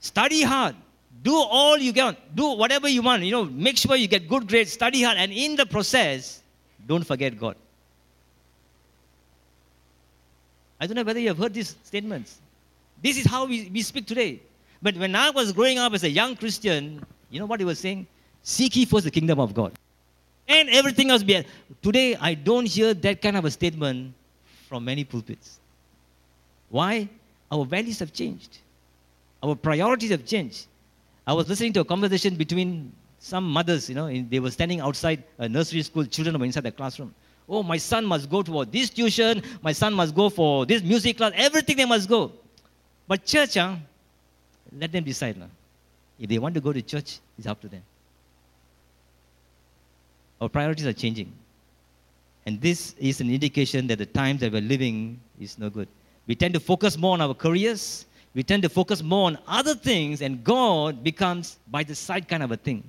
[0.00, 0.74] study hard,
[1.22, 4.48] do all you can, do whatever you want, you know, make sure you get good
[4.48, 6.42] grades, study hard, and in the process,
[6.84, 7.54] don't forget God.
[10.80, 12.40] I don't know whether you have heard these statements.
[13.00, 14.42] This is how we, we speak today.
[14.82, 17.78] But when I was growing up as a young Christian, you know what he was
[17.78, 18.06] saying?
[18.42, 19.72] Seek ye first the kingdom of God.
[20.46, 21.44] And everything else be.
[21.82, 24.14] Today, I don't hear that kind of a statement
[24.68, 25.60] from many pulpits.
[26.70, 27.08] Why?
[27.50, 28.58] Our values have changed.
[29.42, 30.66] Our priorities have changed.
[31.26, 35.24] I was listening to a conversation between some mothers, you know, they were standing outside
[35.38, 37.14] a nursery school, children were inside the classroom.
[37.48, 41.16] Oh, my son must go to this tuition, my son must go for this music
[41.16, 42.32] class, everything they must go.
[43.06, 43.76] But church, huh,
[44.78, 45.36] let them decide.
[45.38, 45.46] Huh?
[46.18, 47.82] If they want to go to church, it's up to them.
[50.40, 51.32] Our priorities are changing.
[52.46, 55.88] And this is an indication that the times that we're living is no good.
[56.26, 59.74] We tend to focus more on our careers, we tend to focus more on other
[59.74, 62.84] things, and God becomes by the side kind of a thing.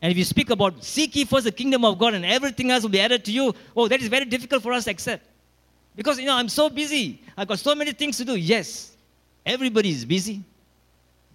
[0.00, 2.82] And if you speak about seek ye first the kingdom of God and everything else
[2.82, 5.26] will be added to you, oh, that is very difficult for us to accept.
[5.96, 7.22] Because, you know, I'm so busy.
[7.36, 8.36] I've got so many things to do.
[8.36, 8.96] Yes,
[9.46, 10.42] everybody is busy.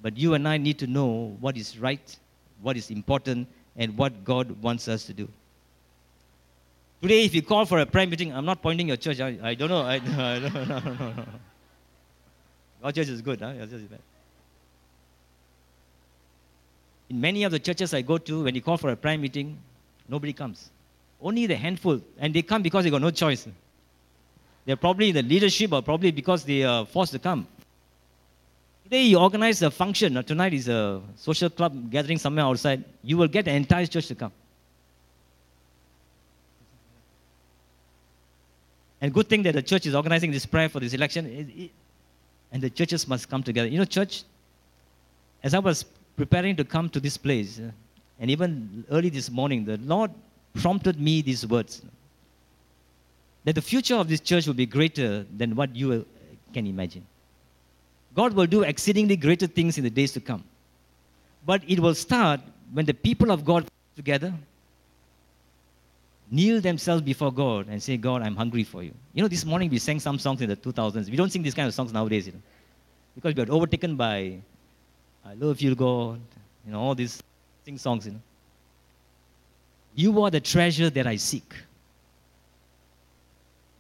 [0.02, 2.18] But you and I need to know what is right,
[2.62, 5.28] what is important, and what God wants us to do.
[7.02, 9.22] Today, if you call for a prayer meeting, I'm not pointing your church.
[9.22, 9.82] I, I don't know.
[9.82, 11.26] I, I don't, no, no, no.
[12.84, 13.40] Your church is good.
[13.40, 13.52] Huh?
[13.52, 14.00] Your church is bad.
[17.10, 19.58] In many of the churches I go to, when you call for a prayer meeting,
[20.08, 20.70] nobody comes.
[21.22, 22.02] Only the handful.
[22.20, 23.48] And they come because they got no choice.
[24.66, 27.48] They're probably in the leadership or probably because they are forced to come.
[28.90, 30.16] Today you organize a function.
[30.16, 32.84] Now, tonight is a social club gathering somewhere outside.
[33.04, 34.32] You will get the entire church to come.
[39.00, 41.28] And good thing that the church is organizing this prayer for this election.
[41.28, 41.72] It, it,
[42.52, 43.68] and the churches must come together.
[43.68, 44.24] You know, church,
[45.44, 45.86] as I was
[46.18, 47.70] preparing to come to this place, uh,
[48.20, 50.10] and even early this morning, the Lord
[50.56, 51.84] prompted me these words
[53.44, 56.02] that the future of this church will be greater than what you uh,
[56.54, 57.06] can imagine.
[58.16, 60.44] God will do exceedingly greater things in the days to come.
[61.46, 62.42] But it will start
[62.74, 64.34] when the people of God together,
[66.32, 68.94] kneel themselves before God and say, God, I'm hungry for you.
[69.14, 71.10] You know, this morning we sang some songs in the 2000s.
[71.10, 72.42] We don't sing these kind of songs nowadays, you know,
[73.16, 74.40] because we are overtaken by
[75.26, 76.20] I love you, God,
[76.66, 77.22] you know, all these
[77.66, 78.22] sing songs, you know.
[79.96, 81.54] You are the treasure that I seek.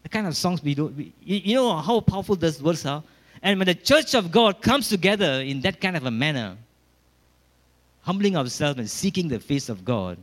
[0.03, 0.87] The kind of songs we do.
[0.87, 3.03] We, you know how powerful those words are?
[3.41, 6.57] And when the church of God comes together in that kind of a manner,
[8.01, 10.17] humbling ourselves and seeking the face of God,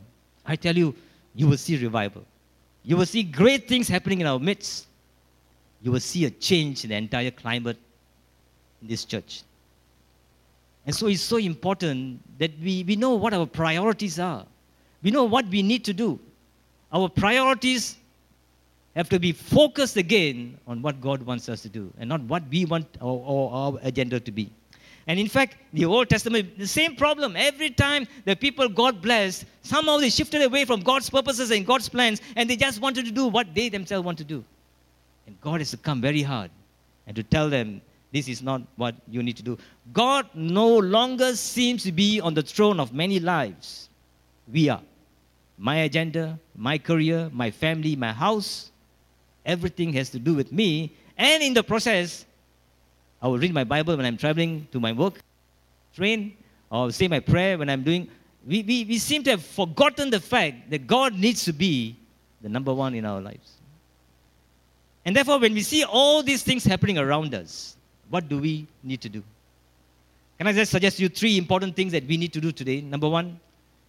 [0.45, 0.95] I tell you,
[1.35, 2.23] you will see revival.
[2.83, 4.87] You will see great things happening in our midst.
[5.81, 7.77] You will see a change in the entire climate
[8.81, 9.43] in this church.
[10.85, 14.45] And so it's so important that we, we know what our priorities are.
[15.03, 16.19] We know what we need to do.
[16.91, 17.97] Our priorities
[18.97, 22.43] have to be focused again on what God wants us to do and not what
[22.49, 24.51] we want our, our, our agenda to be.
[25.05, 27.35] And in fact, the Old Testament, the same problem.
[27.35, 31.87] Every time the people God blessed, somehow they shifted away from God's purposes and God's
[31.87, 34.43] plans, and they just wanted to do what they themselves want to do.
[35.27, 36.49] And God has to come very hard
[37.05, 37.81] and to tell them,
[38.11, 39.57] this is not what you need to do.
[39.93, 43.89] God no longer seems to be on the throne of many lives.
[44.51, 44.81] We are.
[45.57, 48.71] My agenda, my career, my family, my house,
[49.47, 50.93] everything has to do with me.
[51.17, 52.25] And in the process,
[53.21, 55.19] I will read my Bible when I'm traveling to my work,
[55.95, 56.37] train,
[56.69, 58.09] or say my prayer when I'm doing.
[58.45, 61.95] We, we, we seem to have forgotten the fact that God needs to be
[62.41, 63.53] the number one in our lives.
[65.03, 67.77] And therefore, when we see all these things happening around us,
[68.09, 69.23] what do we need to do?
[70.37, 72.81] Can I just suggest you three important things that we need to do today?
[72.81, 73.39] Number one,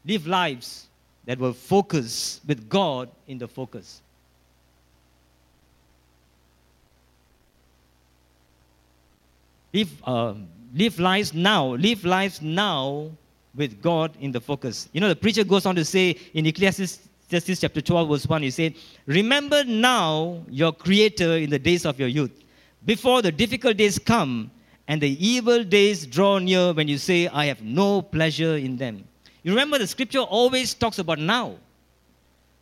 [0.07, 0.87] live lives
[1.27, 4.01] that will focus with God in the focus.
[9.73, 10.35] Live, uh,
[10.75, 11.75] live lives now.
[11.75, 13.11] Live lives now
[13.55, 14.89] with God in the focus.
[14.93, 17.09] You know, the preacher goes on to say in Ecclesiastes
[17.61, 18.75] chapter 12, verse 1, he said,
[19.07, 22.31] Remember now your Creator in the days of your youth
[22.85, 24.51] before the difficult days come
[24.87, 29.05] and the evil days draw near when you say, I have no pleasure in them.
[29.43, 31.57] You remember the scripture always talks about now.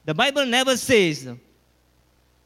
[0.04, 1.28] The Bible never says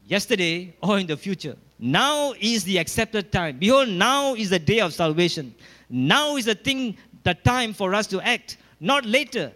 [0.05, 1.55] yesterday or in the future.
[1.83, 3.57] Now is the accepted time.
[3.57, 5.53] Behold, now is the day of salvation.
[5.89, 9.51] Now is the thing, the time for us to act, not later,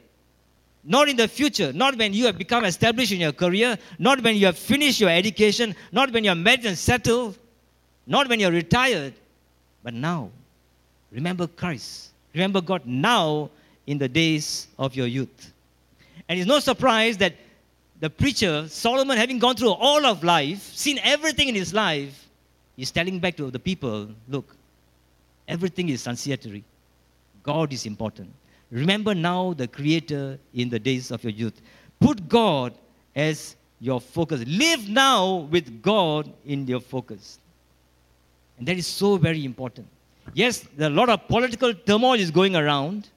[0.84, 4.36] not in the future, not when you have become established in your career, not when
[4.36, 7.38] you have finished your education, not when you're married and settled,
[8.08, 9.14] not when you're retired,
[9.84, 10.32] but now.
[11.12, 12.10] Remember Christ.
[12.34, 13.52] Remember God now
[13.86, 15.54] in the days of your youth.
[16.28, 17.34] And it's no surprise that
[18.06, 22.28] the preacher, Solomon, having gone through all of life, seen everything in his life,
[22.78, 24.56] is telling back to the people look,
[25.48, 26.64] everything is transitory.
[27.42, 28.30] God is important.
[28.70, 31.60] Remember now the Creator in the days of your youth.
[32.00, 32.76] Put God
[33.16, 34.44] as your focus.
[34.46, 37.40] Live now with God in your focus.
[38.60, 39.88] And that is so very important.
[40.36, 43.10] Yes, there are a lot of political turmoil is going around.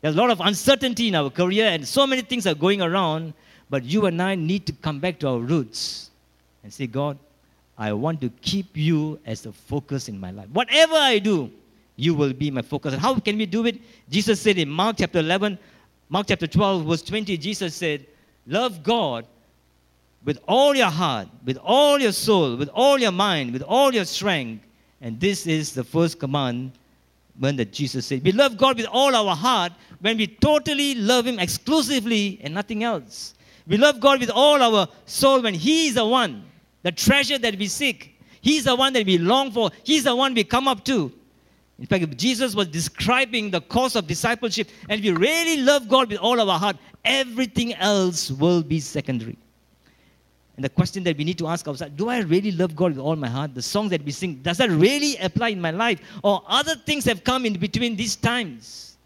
[0.00, 3.34] There's a lot of uncertainty in our career, and so many things are going around.
[3.74, 6.10] But you and I need to come back to our roots
[6.62, 7.18] and say, God,
[7.76, 10.48] I want to keep you as the focus in my life.
[10.50, 11.50] Whatever I do,
[11.96, 12.92] you will be my focus.
[12.92, 13.80] And how can we do it?
[14.08, 15.58] Jesus said in Mark chapter 11,
[16.08, 18.06] Mark chapter 12, verse 20, Jesus said,
[18.46, 19.26] Love God
[20.24, 24.04] with all your heart, with all your soul, with all your mind, with all your
[24.04, 24.64] strength.
[25.00, 26.70] And this is the first command
[27.40, 31.26] when that Jesus said, We love God with all our heart when we totally love
[31.26, 33.34] Him exclusively and nothing else.
[33.66, 36.44] We love God with all our soul when He is the one,
[36.82, 38.20] the treasure that we seek.
[38.40, 39.70] He's the one that we long for.
[39.84, 41.10] He's the one we come up to.
[41.78, 46.18] In fact, Jesus was describing the course of discipleship, and we really love God with
[46.18, 49.36] all our heart, everything else will be secondary.
[50.56, 52.98] And the question that we need to ask ourselves do I really love God with
[52.98, 53.54] all my heart?
[53.54, 56.00] The songs that we sing, does that really apply in my life?
[56.22, 58.96] Or other things have come in between these times?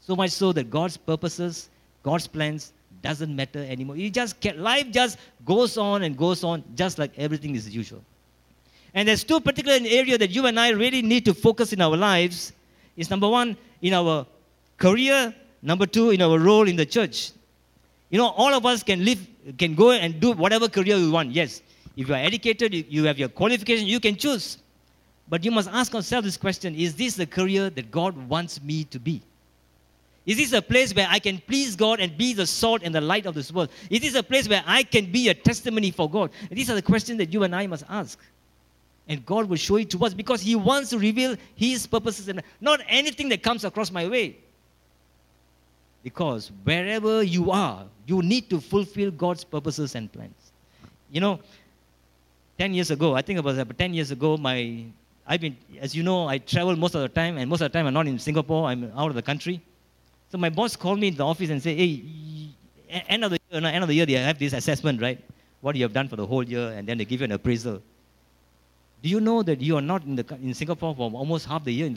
[0.00, 1.68] So much so that God's purposes,
[2.02, 3.96] God's plans doesn't matter anymore.
[3.96, 8.02] You just get, life just goes on and goes on just like everything is usual.
[8.94, 11.96] And there's two particular areas that you and I really need to focus in our
[11.96, 12.52] lives.
[12.96, 14.26] Is number one, in our
[14.76, 17.32] career, number two, in our role in the church.
[18.10, 21.32] You know, all of us can live, can go and do whatever career we want.
[21.32, 21.62] Yes,
[21.96, 24.58] if you are educated, you have your qualification, you can choose.
[25.28, 28.84] But you must ask yourself this question Is this the career that God wants me
[28.84, 29.22] to be?
[30.24, 33.00] Is this a place where I can please God and be the salt and the
[33.00, 33.70] light of this world?
[33.90, 36.30] Is this a place where I can be a testimony for God?
[36.48, 38.18] And these are the questions that you and I must ask.
[39.08, 42.40] And God will show it to us because He wants to reveal His purposes and
[42.60, 44.36] not anything that comes across my way.
[46.04, 50.52] Because wherever you are, you need to fulfill God's purposes and plans.
[51.10, 51.40] You know,
[52.58, 54.84] 10 years ago, I think it was about 10 years ago, my
[55.26, 57.76] I've been, as you know, I travel most of the time, and most of the
[57.78, 59.62] time I'm not in Singapore, I'm out of the country.
[60.32, 62.02] So my boss called me in the office and said, hey,
[62.88, 65.22] end of the year, end of the year, they have this assessment, right?
[65.60, 67.82] What you have done for the whole year, and then they give you an appraisal.
[69.02, 71.72] Do you know that you are not in, the, in Singapore for almost half the
[71.72, 71.94] year?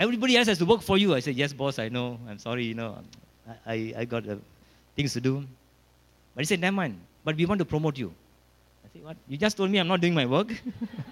[0.00, 1.14] Everybody else has to work for you.
[1.14, 2.18] I said, yes, boss, I know.
[2.28, 2.98] I'm sorry, you know.
[3.64, 4.34] I, I got uh,
[4.96, 5.44] things to do.
[6.34, 6.98] But he said, never mind.
[7.22, 8.12] But we want to promote you.
[8.84, 9.16] I said, what?
[9.28, 10.48] You just told me I'm not doing my work.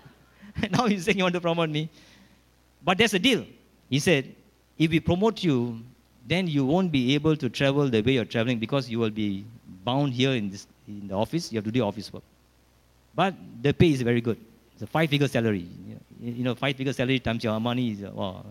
[0.72, 1.88] now you're saying you want to promote me.
[2.84, 3.46] But there's a deal.
[3.88, 4.34] He said,
[4.82, 5.80] if we promote you,
[6.26, 9.44] then you won't be able to travel the way you're traveling because you will be
[9.84, 11.52] bound here in, this, in the office.
[11.52, 12.22] You have to do office work.
[13.14, 14.38] But the pay is very good.
[14.74, 15.68] It's a five-figure salary.
[16.20, 18.44] You know, five-figure salary times your money is, uh, wow.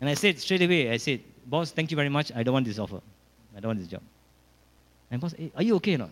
[0.00, 2.32] And I said straight away, I said, boss, thank you very much.
[2.34, 3.00] I don't want this offer.
[3.54, 4.02] I don't want this job.
[5.10, 6.10] And boss, hey, are you okay or not?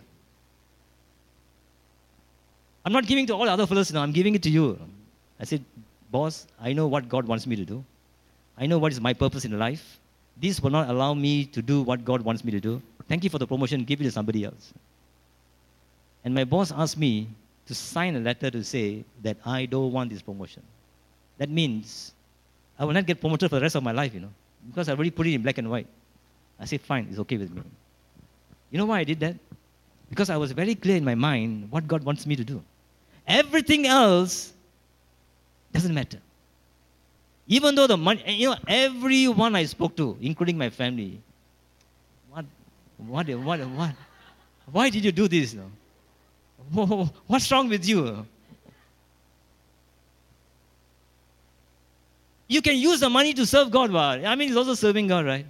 [2.85, 4.79] I'm not giving to all the other fellows now, I'm giving it to you.
[5.39, 5.63] I said,
[6.11, 7.83] boss, I know what God wants me to do.
[8.57, 9.99] I know what is my purpose in life.
[10.37, 12.81] This will not allow me to do what God wants me to do.
[13.07, 13.83] Thank you for the promotion.
[13.83, 14.73] Give it to somebody else.
[16.23, 17.27] And my boss asked me
[17.67, 20.63] to sign a letter to say that I don't want this promotion.
[21.37, 22.13] That means
[22.77, 24.31] I will not get promoted for the rest of my life, you know,
[24.67, 25.87] because I already put it in black and white.
[26.59, 27.61] I said, fine, it's okay with me.
[28.71, 29.35] You know why I did that?
[30.09, 32.61] Because I was very clear in my mind what God wants me to do.
[33.27, 34.53] Everything else
[35.73, 36.19] doesn't matter.
[37.47, 41.19] Even though the money, eh, you know, everyone I spoke to, including my family,
[42.29, 42.45] what,
[42.97, 43.95] what, what, what,
[44.71, 45.55] why did you do this?
[45.55, 47.09] No?
[47.27, 48.25] What's wrong with you?
[52.47, 55.25] You can use the money to serve God, but I mean, it's also serving God,
[55.25, 55.45] right?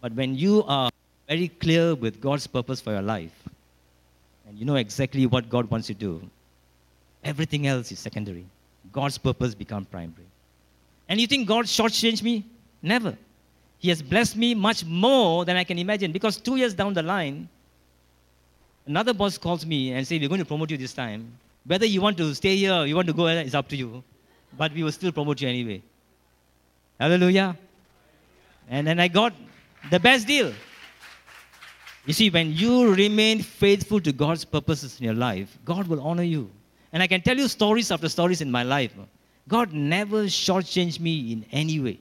[0.00, 0.90] But when you are
[1.28, 3.32] very clear with God's purpose for your life,
[4.46, 6.30] and you know exactly what God wants you to do,
[7.26, 8.46] everything else is secondary.
[8.92, 10.28] God's purpose become primary.
[11.08, 12.44] And you think God shortchanged me?
[12.82, 13.16] Never.
[13.78, 16.12] He has blessed me much more than I can imagine.
[16.12, 17.48] Because two years down the line,
[18.86, 21.32] another boss calls me and says, We're going to promote you this time.
[21.64, 24.02] Whether you want to stay here or you want to go, is up to you.
[24.56, 25.82] But we will still promote you anyway.
[26.98, 27.56] Hallelujah.
[28.68, 29.34] And then I got
[29.90, 30.52] the best deal.
[32.06, 36.22] You see, when you remain faithful to God's purposes in your life, God will honor
[36.22, 36.50] you.
[36.96, 38.90] And I can tell you stories after stories in my life.
[39.48, 42.00] God never shortchanged me in any way.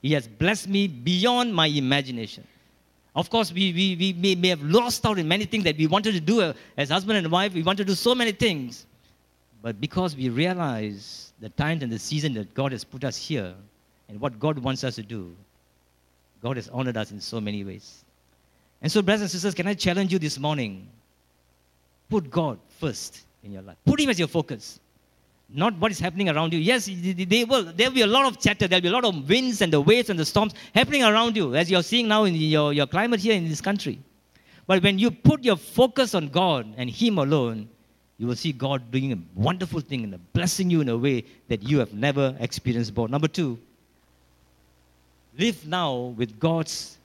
[0.00, 2.44] He has blessed me beyond my imagination.
[3.14, 5.86] Of course, we, we, we may, may have lost out in many things that we
[5.86, 7.54] wanted to do as husband and wife.
[7.54, 8.84] We wanted to do so many things.
[9.62, 13.54] But because we realize the time and the season that God has put us here
[14.08, 15.36] and what God wants us to do,
[16.42, 18.04] God has honored us in so many ways.
[18.82, 20.88] And so, brothers and sisters, can I challenge you this morning?
[22.10, 23.76] Put God first in your life.
[23.84, 24.80] Put Him as your focus.
[25.54, 26.58] Not what is happening around you.
[26.58, 28.66] Yes, they will, there will be a lot of chatter.
[28.66, 31.36] There will be a lot of winds and the waves and the storms happening around
[31.36, 33.98] you, as you're seeing now in your, your climate here in this country.
[34.66, 37.68] But when you put your focus on God and Him alone,
[38.16, 41.62] you will see God doing a wonderful thing and blessing you in a way that
[41.62, 43.08] you have never experienced before.
[43.08, 43.58] Number two,
[45.36, 46.98] live now with God's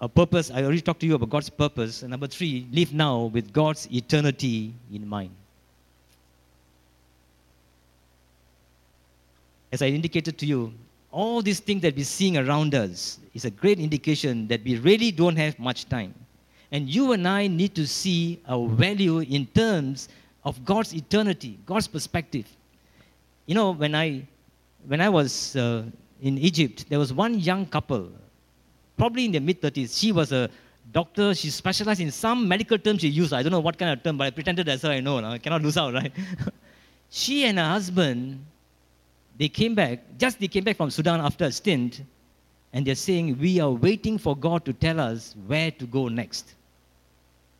[0.00, 0.50] uh, purpose.
[0.50, 2.02] I already talked to you about God's purpose.
[2.02, 5.34] And number three, live now with God's eternity in mind.
[9.72, 10.72] As I indicated to you,
[11.12, 15.10] all these things that we're seeing around us is a great indication that we really
[15.10, 16.14] don't have much time.
[16.72, 20.08] And you and I need to see our value in terms
[20.44, 22.46] of God's eternity, God's perspective.
[23.46, 24.26] You know, when I,
[24.86, 25.84] when I was uh,
[26.22, 28.10] in Egypt, there was one young couple,
[28.96, 29.98] probably in their mid 30s.
[29.98, 30.48] She was a
[30.92, 31.34] doctor.
[31.34, 33.32] She specialized in some medical term she used.
[33.32, 35.18] I don't know what kind of term, but I pretended as her I know.
[35.18, 36.12] I cannot lose out, right?
[37.10, 38.44] she and her husband,
[39.40, 42.02] they came back, just they came back from Sudan after a stint,
[42.74, 46.52] and they're saying, We are waiting for God to tell us where to go next.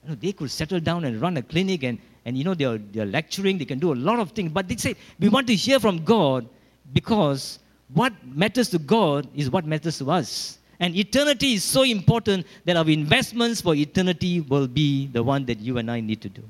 [0.03, 2.77] You know, they could settle down and run a clinic and, and you know, they're,
[2.77, 5.55] they're lecturing, they can do a lot of things, but they say, We want to
[5.55, 6.47] hear from God
[6.93, 7.59] because
[7.95, 10.59] what matters to God is what matters to us.
[10.81, 15.61] And eternity is so important that our investments for eternity will be the one that
[15.61, 16.43] you and I need to do.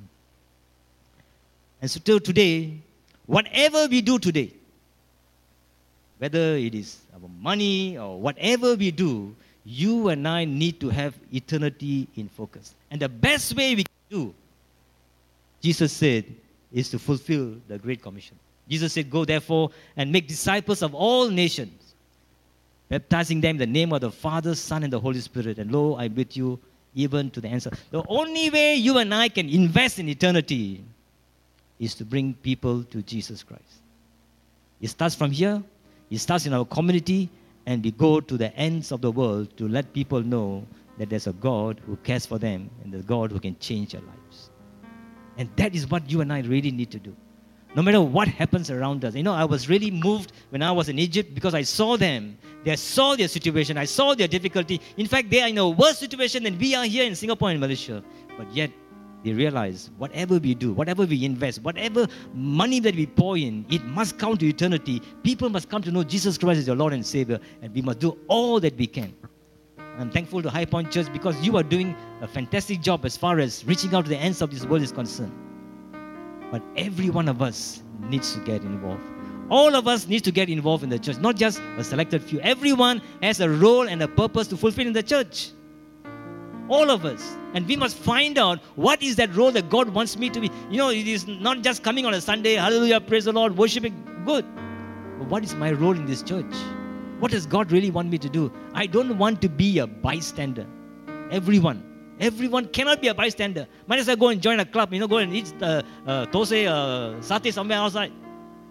[1.81, 2.78] And so, till today,
[3.26, 4.55] whatever we do today,
[6.21, 11.14] whether it is our money or whatever we do, you and I need to have
[11.33, 12.75] eternity in focus.
[12.91, 14.35] And the best way we can do,
[15.62, 16.27] Jesus said,
[16.71, 18.39] is to fulfill the Great Commission.
[18.68, 21.95] Jesus said, Go therefore and make disciples of all nations,
[22.91, 25.59] baptizing them in the name of the Father, Son, and the Holy Spirit.
[25.59, 26.59] And lo, I'm with you
[26.95, 27.71] even to the answer.
[27.91, 30.85] The only way you and I can invest in eternity
[31.79, 33.62] is to bring people to Jesus Christ.
[34.83, 35.62] It starts from here,
[36.11, 37.31] it starts in our community,
[37.67, 40.67] and we go to the ends of the world to let people know
[40.99, 44.03] that there's a God who cares for them and the God who can change their
[44.03, 44.51] lives.
[45.39, 47.15] And that is what you and I really need to do
[47.75, 49.15] no matter what happens around us.
[49.15, 52.37] You know, I was really moved when I was in Egypt because I saw them.
[52.65, 53.79] They saw their situation.
[53.79, 54.81] I saw their difficulty.
[54.97, 57.61] In fact, they are in a worse situation than we are here in Singapore and
[57.61, 58.03] Malaysia.
[58.37, 58.71] But yet,
[59.25, 63.85] they realize whatever we do, whatever we invest, whatever money that we pour in, it
[63.85, 65.01] must count to eternity.
[65.23, 67.99] People must come to know Jesus Christ as your Lord and Savior, and we must
[67.99, 69.14] do all that we can.
[69.99, 73.39] I'm thankful to High Point Church because you are doing a fantastic job as far
[73.39, 75.33] as reaching out to the ends of this world is concerned.
[76.51, 79.03] But every one of us needs to get involved.
[79.51, 82.41] All of us need to get involved in the church, not just a selected few.
[82.41, 85.51] Everyone has a role and a purpose to fulfill in the church.
[86.71, 87.37] All of us.
[87.55, 90.51] And we must find out what is that role that God wants me to be.
[90.71, 93.95] You know, it is not just coming on a Sunday, hallelujah, praise the Lord, worshiping.
[94.25, 94.45] Good.
[95.18, 96.55] But what is my role in this church?
[97.18, 98.53] What does God really want me to do?
[98.73, 100.66] I don't want to be a bystander.
[101.31, 101.85] Everyone.
[102.21, 103.66] Everyone cannot be a bystander.
[103.87, 106.27] Might as well go and join a club, you know, go and eat uh, uh,
[106.27, 108.12] tosai, uh, satay somewhere outside.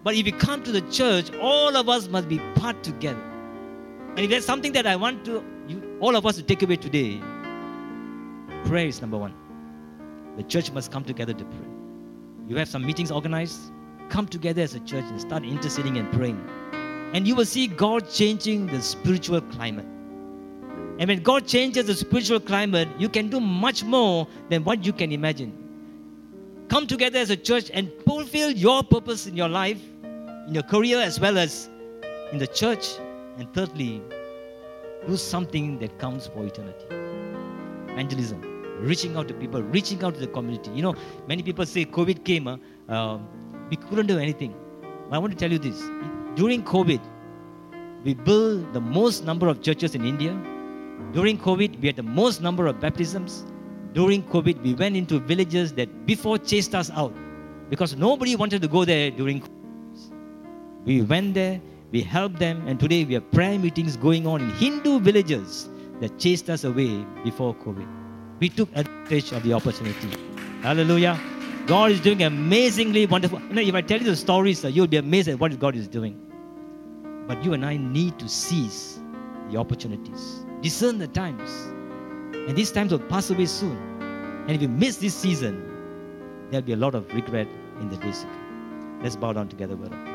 [0.02, 3.20] But if you come to the church, all of us must be part together.
[4.10, 6.76] And if there's something that I want to, you, all of us to take away
[6.76, 7.20] today,
[8.64, 9.34] prayer is number one.
[10.36, 11.68] The church must come together to pray.
[12.48, 13.58] You have some meetings organized,
[14.08, 16.40] come together as a church and start interceding and praying.
[17.12, 19.86] And you will see God changing the spiritual climate.
[20.98, 24.92] And when God changes the spiritual climate, you can do much more than what you
[24.92, 25.52] can imagine.
[26.68, 29.80] Come together as a church and fulfill your purpose in your life,
[30.46, 31.68] in your career, as well as
[32.32, 32.98] in the church.
[33.38, 34.02] And thirdly,
[35.06, 36.99] do something that counts for eternity.
[38.00, 38.40] Evangelism,
[38.80, 40.70] reaching out to people, reaching out to the community.
[40.70, 40.94] You know,
[41.28, 42.56] many people say COVID came, uh,
[42.88, 43.18] uh,
[43.68, 44.54] we couldn't do anything.
[45.08, 45.78] But I want to tell you this
[46.34, 47.00] during COVID,
[48.02, 50.32] we built the most number of churches in India.
[51.12, 53.44] During COVID, we had the most number of baptisms.
[53.92, 57.12] During COVID, we went into villages that before chased us out
[57.68, 59.50] because nobody wanted to go there during COVID.
[60.86, 64.48] We went there, we helped them, and today we have prayer meetings going on in
[64.50, 65.68] Hindu villages
[66.00, 67.86] that chased us away before COVID.
[68.40, 70.16] We took advantage of the opportunity.
[70.62, 71.20] Hallelujah.
[71.66, 73.40] God is doing amazingly wonderful.
[73.40, 75.86] You know, if I tell you the stories, you'll be amazed at what God is
[75.86, 76.18] doing.
[77.28, 78.98] But you and I need to seize
[79.50, 81.50] the opportunities, discern the times.
[82.48, 83.76] And these times will pass away soon.
[84.46, 85.62] And if you miss this season,
[86.50, 87.46] there'll be a lot of regret
[87.80, 89.00] in the days to come.
[89.02, 90.09] Let's bow down together, brother.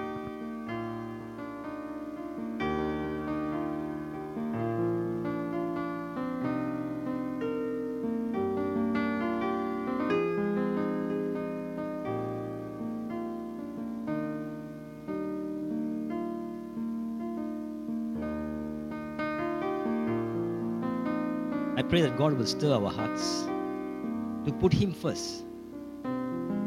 [21.96, 23.48] Pray that God will stir our hearts
[24.46, 25.46] to put Him first.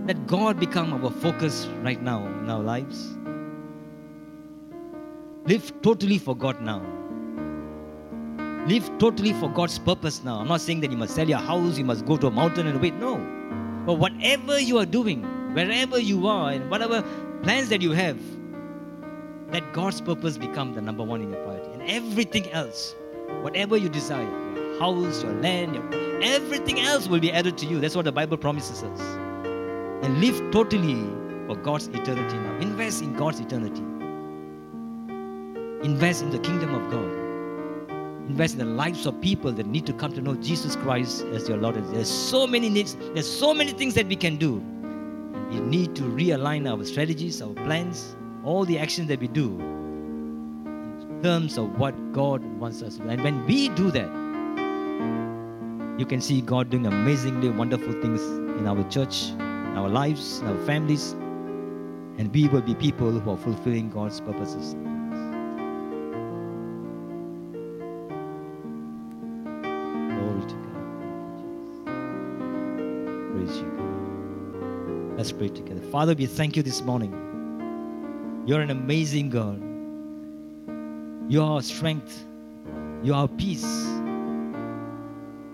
[0.07, 3.15] Let God become our focus right now in our lives.
[5.45, 6.81] Live totally for God now.
[8.69, 10.39] Live totally for God's purpose now.
[10.39, 12.67] I'm not saying that you must sell your house, you must go to a mountain
[12.67, 12.95] and wait.
[12.95, 13.17] No.
[13.85, 17.05] But whatever you are doing, wherever you are, and whatever
[17.43, 18.19] plans that you have,
[19.53, 21.71] let God's purpose become the number one in your priority.
[21.73, 22.95] And everything else,
[23.43, 24.48] whatever you desire,
[24.79, 27.81] house, your land, your, everything else will be added to you.
[27.81, 29.01] That's what the Bible promises us.
[30.03, 31.05] And live totally
[31.47, 32.57] for God's eternity now.
[32.59, 33.83] Invest in God's eternity.
[35.85, 37.29] Invest in the kingdom of God.
[38.29, 41.49] Invest in the lives of people that need to come to know Jesus Christ as
[41.49, 41.77] your Lord.
[41.95, 44.63] There's so many needs, there's so many things that we can do.
[45.51, 51.21] We need to realign our strategies, our plans, all the actions that we do in
[51.23, 53.09] terms of what God wants us to do.
[53.09, 54.18] And when we do that,
[55.99, 60.47] you can see God doing amazingly wonderful things in our church, in our lives, in
[60.47, 61.13] our families,
[62.19, 64.75] and we will be people who are fulfilling God's purposes.
[70.15, 70.85] Glory to God.
[73.33, 75.19] Praise you, God.
[75.19, 75.81] Let's pray together.
[75.91, 77.13] Father, we thank you this morning.
[78.47, 79.61] You're an amazing God.
[81.29, 82.25] You are our strength.
[83.03, 83.88] You are our peace.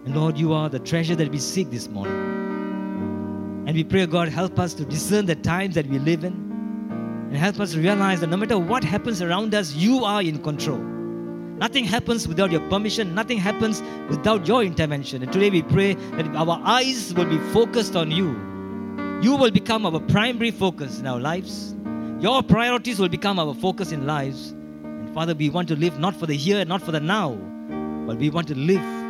[0.04, 3.64] And Lord, you are the treasure that we seek this morning.
[3.66, 6.32] And we pray, God, help us to discern the times that we live in.
[6.32, 10.78] And help us realize that no matter what happens around us, you are in control.
[10.78, 13.14] Nothing happens without your permission.
[13.14, 15.22] Nothing happens without your intervention.
[15.22, 18.28] And today we pray that our eyes will be focused on you.
[19.22, 21.74] You will become our primary focus in our lives.
[22.20, 24.50] Your priorities will become our focus in lives.
[24.50, 27.36] And Father, we want to live not for the here, not for the now,
[28.06, 29.03] but we want to live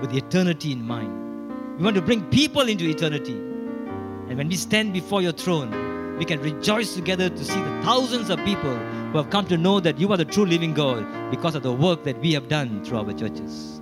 [0.00, 1.78] with eternity in mind.
[1.78, 3.32] We want to bring people into eternity.
[3.32, 8.30] And when we stand before your throne, we can rejoice together to see the thousands
[8.30, 11.54] of people who have come to know that you are the true living God because
[11.54, 13.80] of the work that we have done through our churches.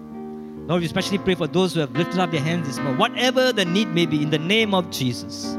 [0.69, 3.53] Lord, we especially pray for those who have lifted up their hands this morning, whatever
[3.53, 5.57] the need may be, in the name of Jesus.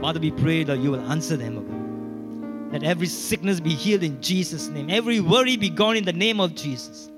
[0.00, 2.70] Father, we pray that you will answer them.
[2.72, 6.40] Let every sickness be healed in Jesus' name, every worry be gone in the name
[6.40, 7.10] of Jesus.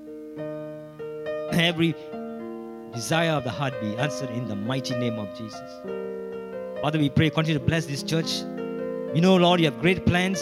[1.53, 1.95] Every
[2.95, 5.69] desire of the heart be answered in the mighty name of Jesus.
[6.81, 8.41] Father, we pray, continue to bless this church.
[9.13, 10.39] We know, Lord, you have great plans.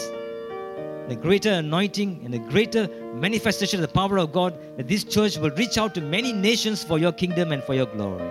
[1.07, 5.37] the greater anointing and the greater manifestation of the power of God, that this church
[5.37, 8.23] will reach out to many nations for your kingdom and for your glory.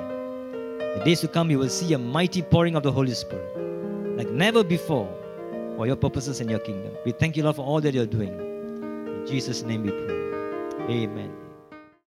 [0.97, 4.29] The days to come, you will see a mighty pouring of the Holy Spirit, like
[4.31, 5.09] never before,
[5.77, 6.93] for your purposes and your kingdom.
[7.05, 8.33] We thank you, Lord, for all that you're doing.
[8.39, 10.95] In Jesus' name we pray.
[11.05, 11.32] Amen.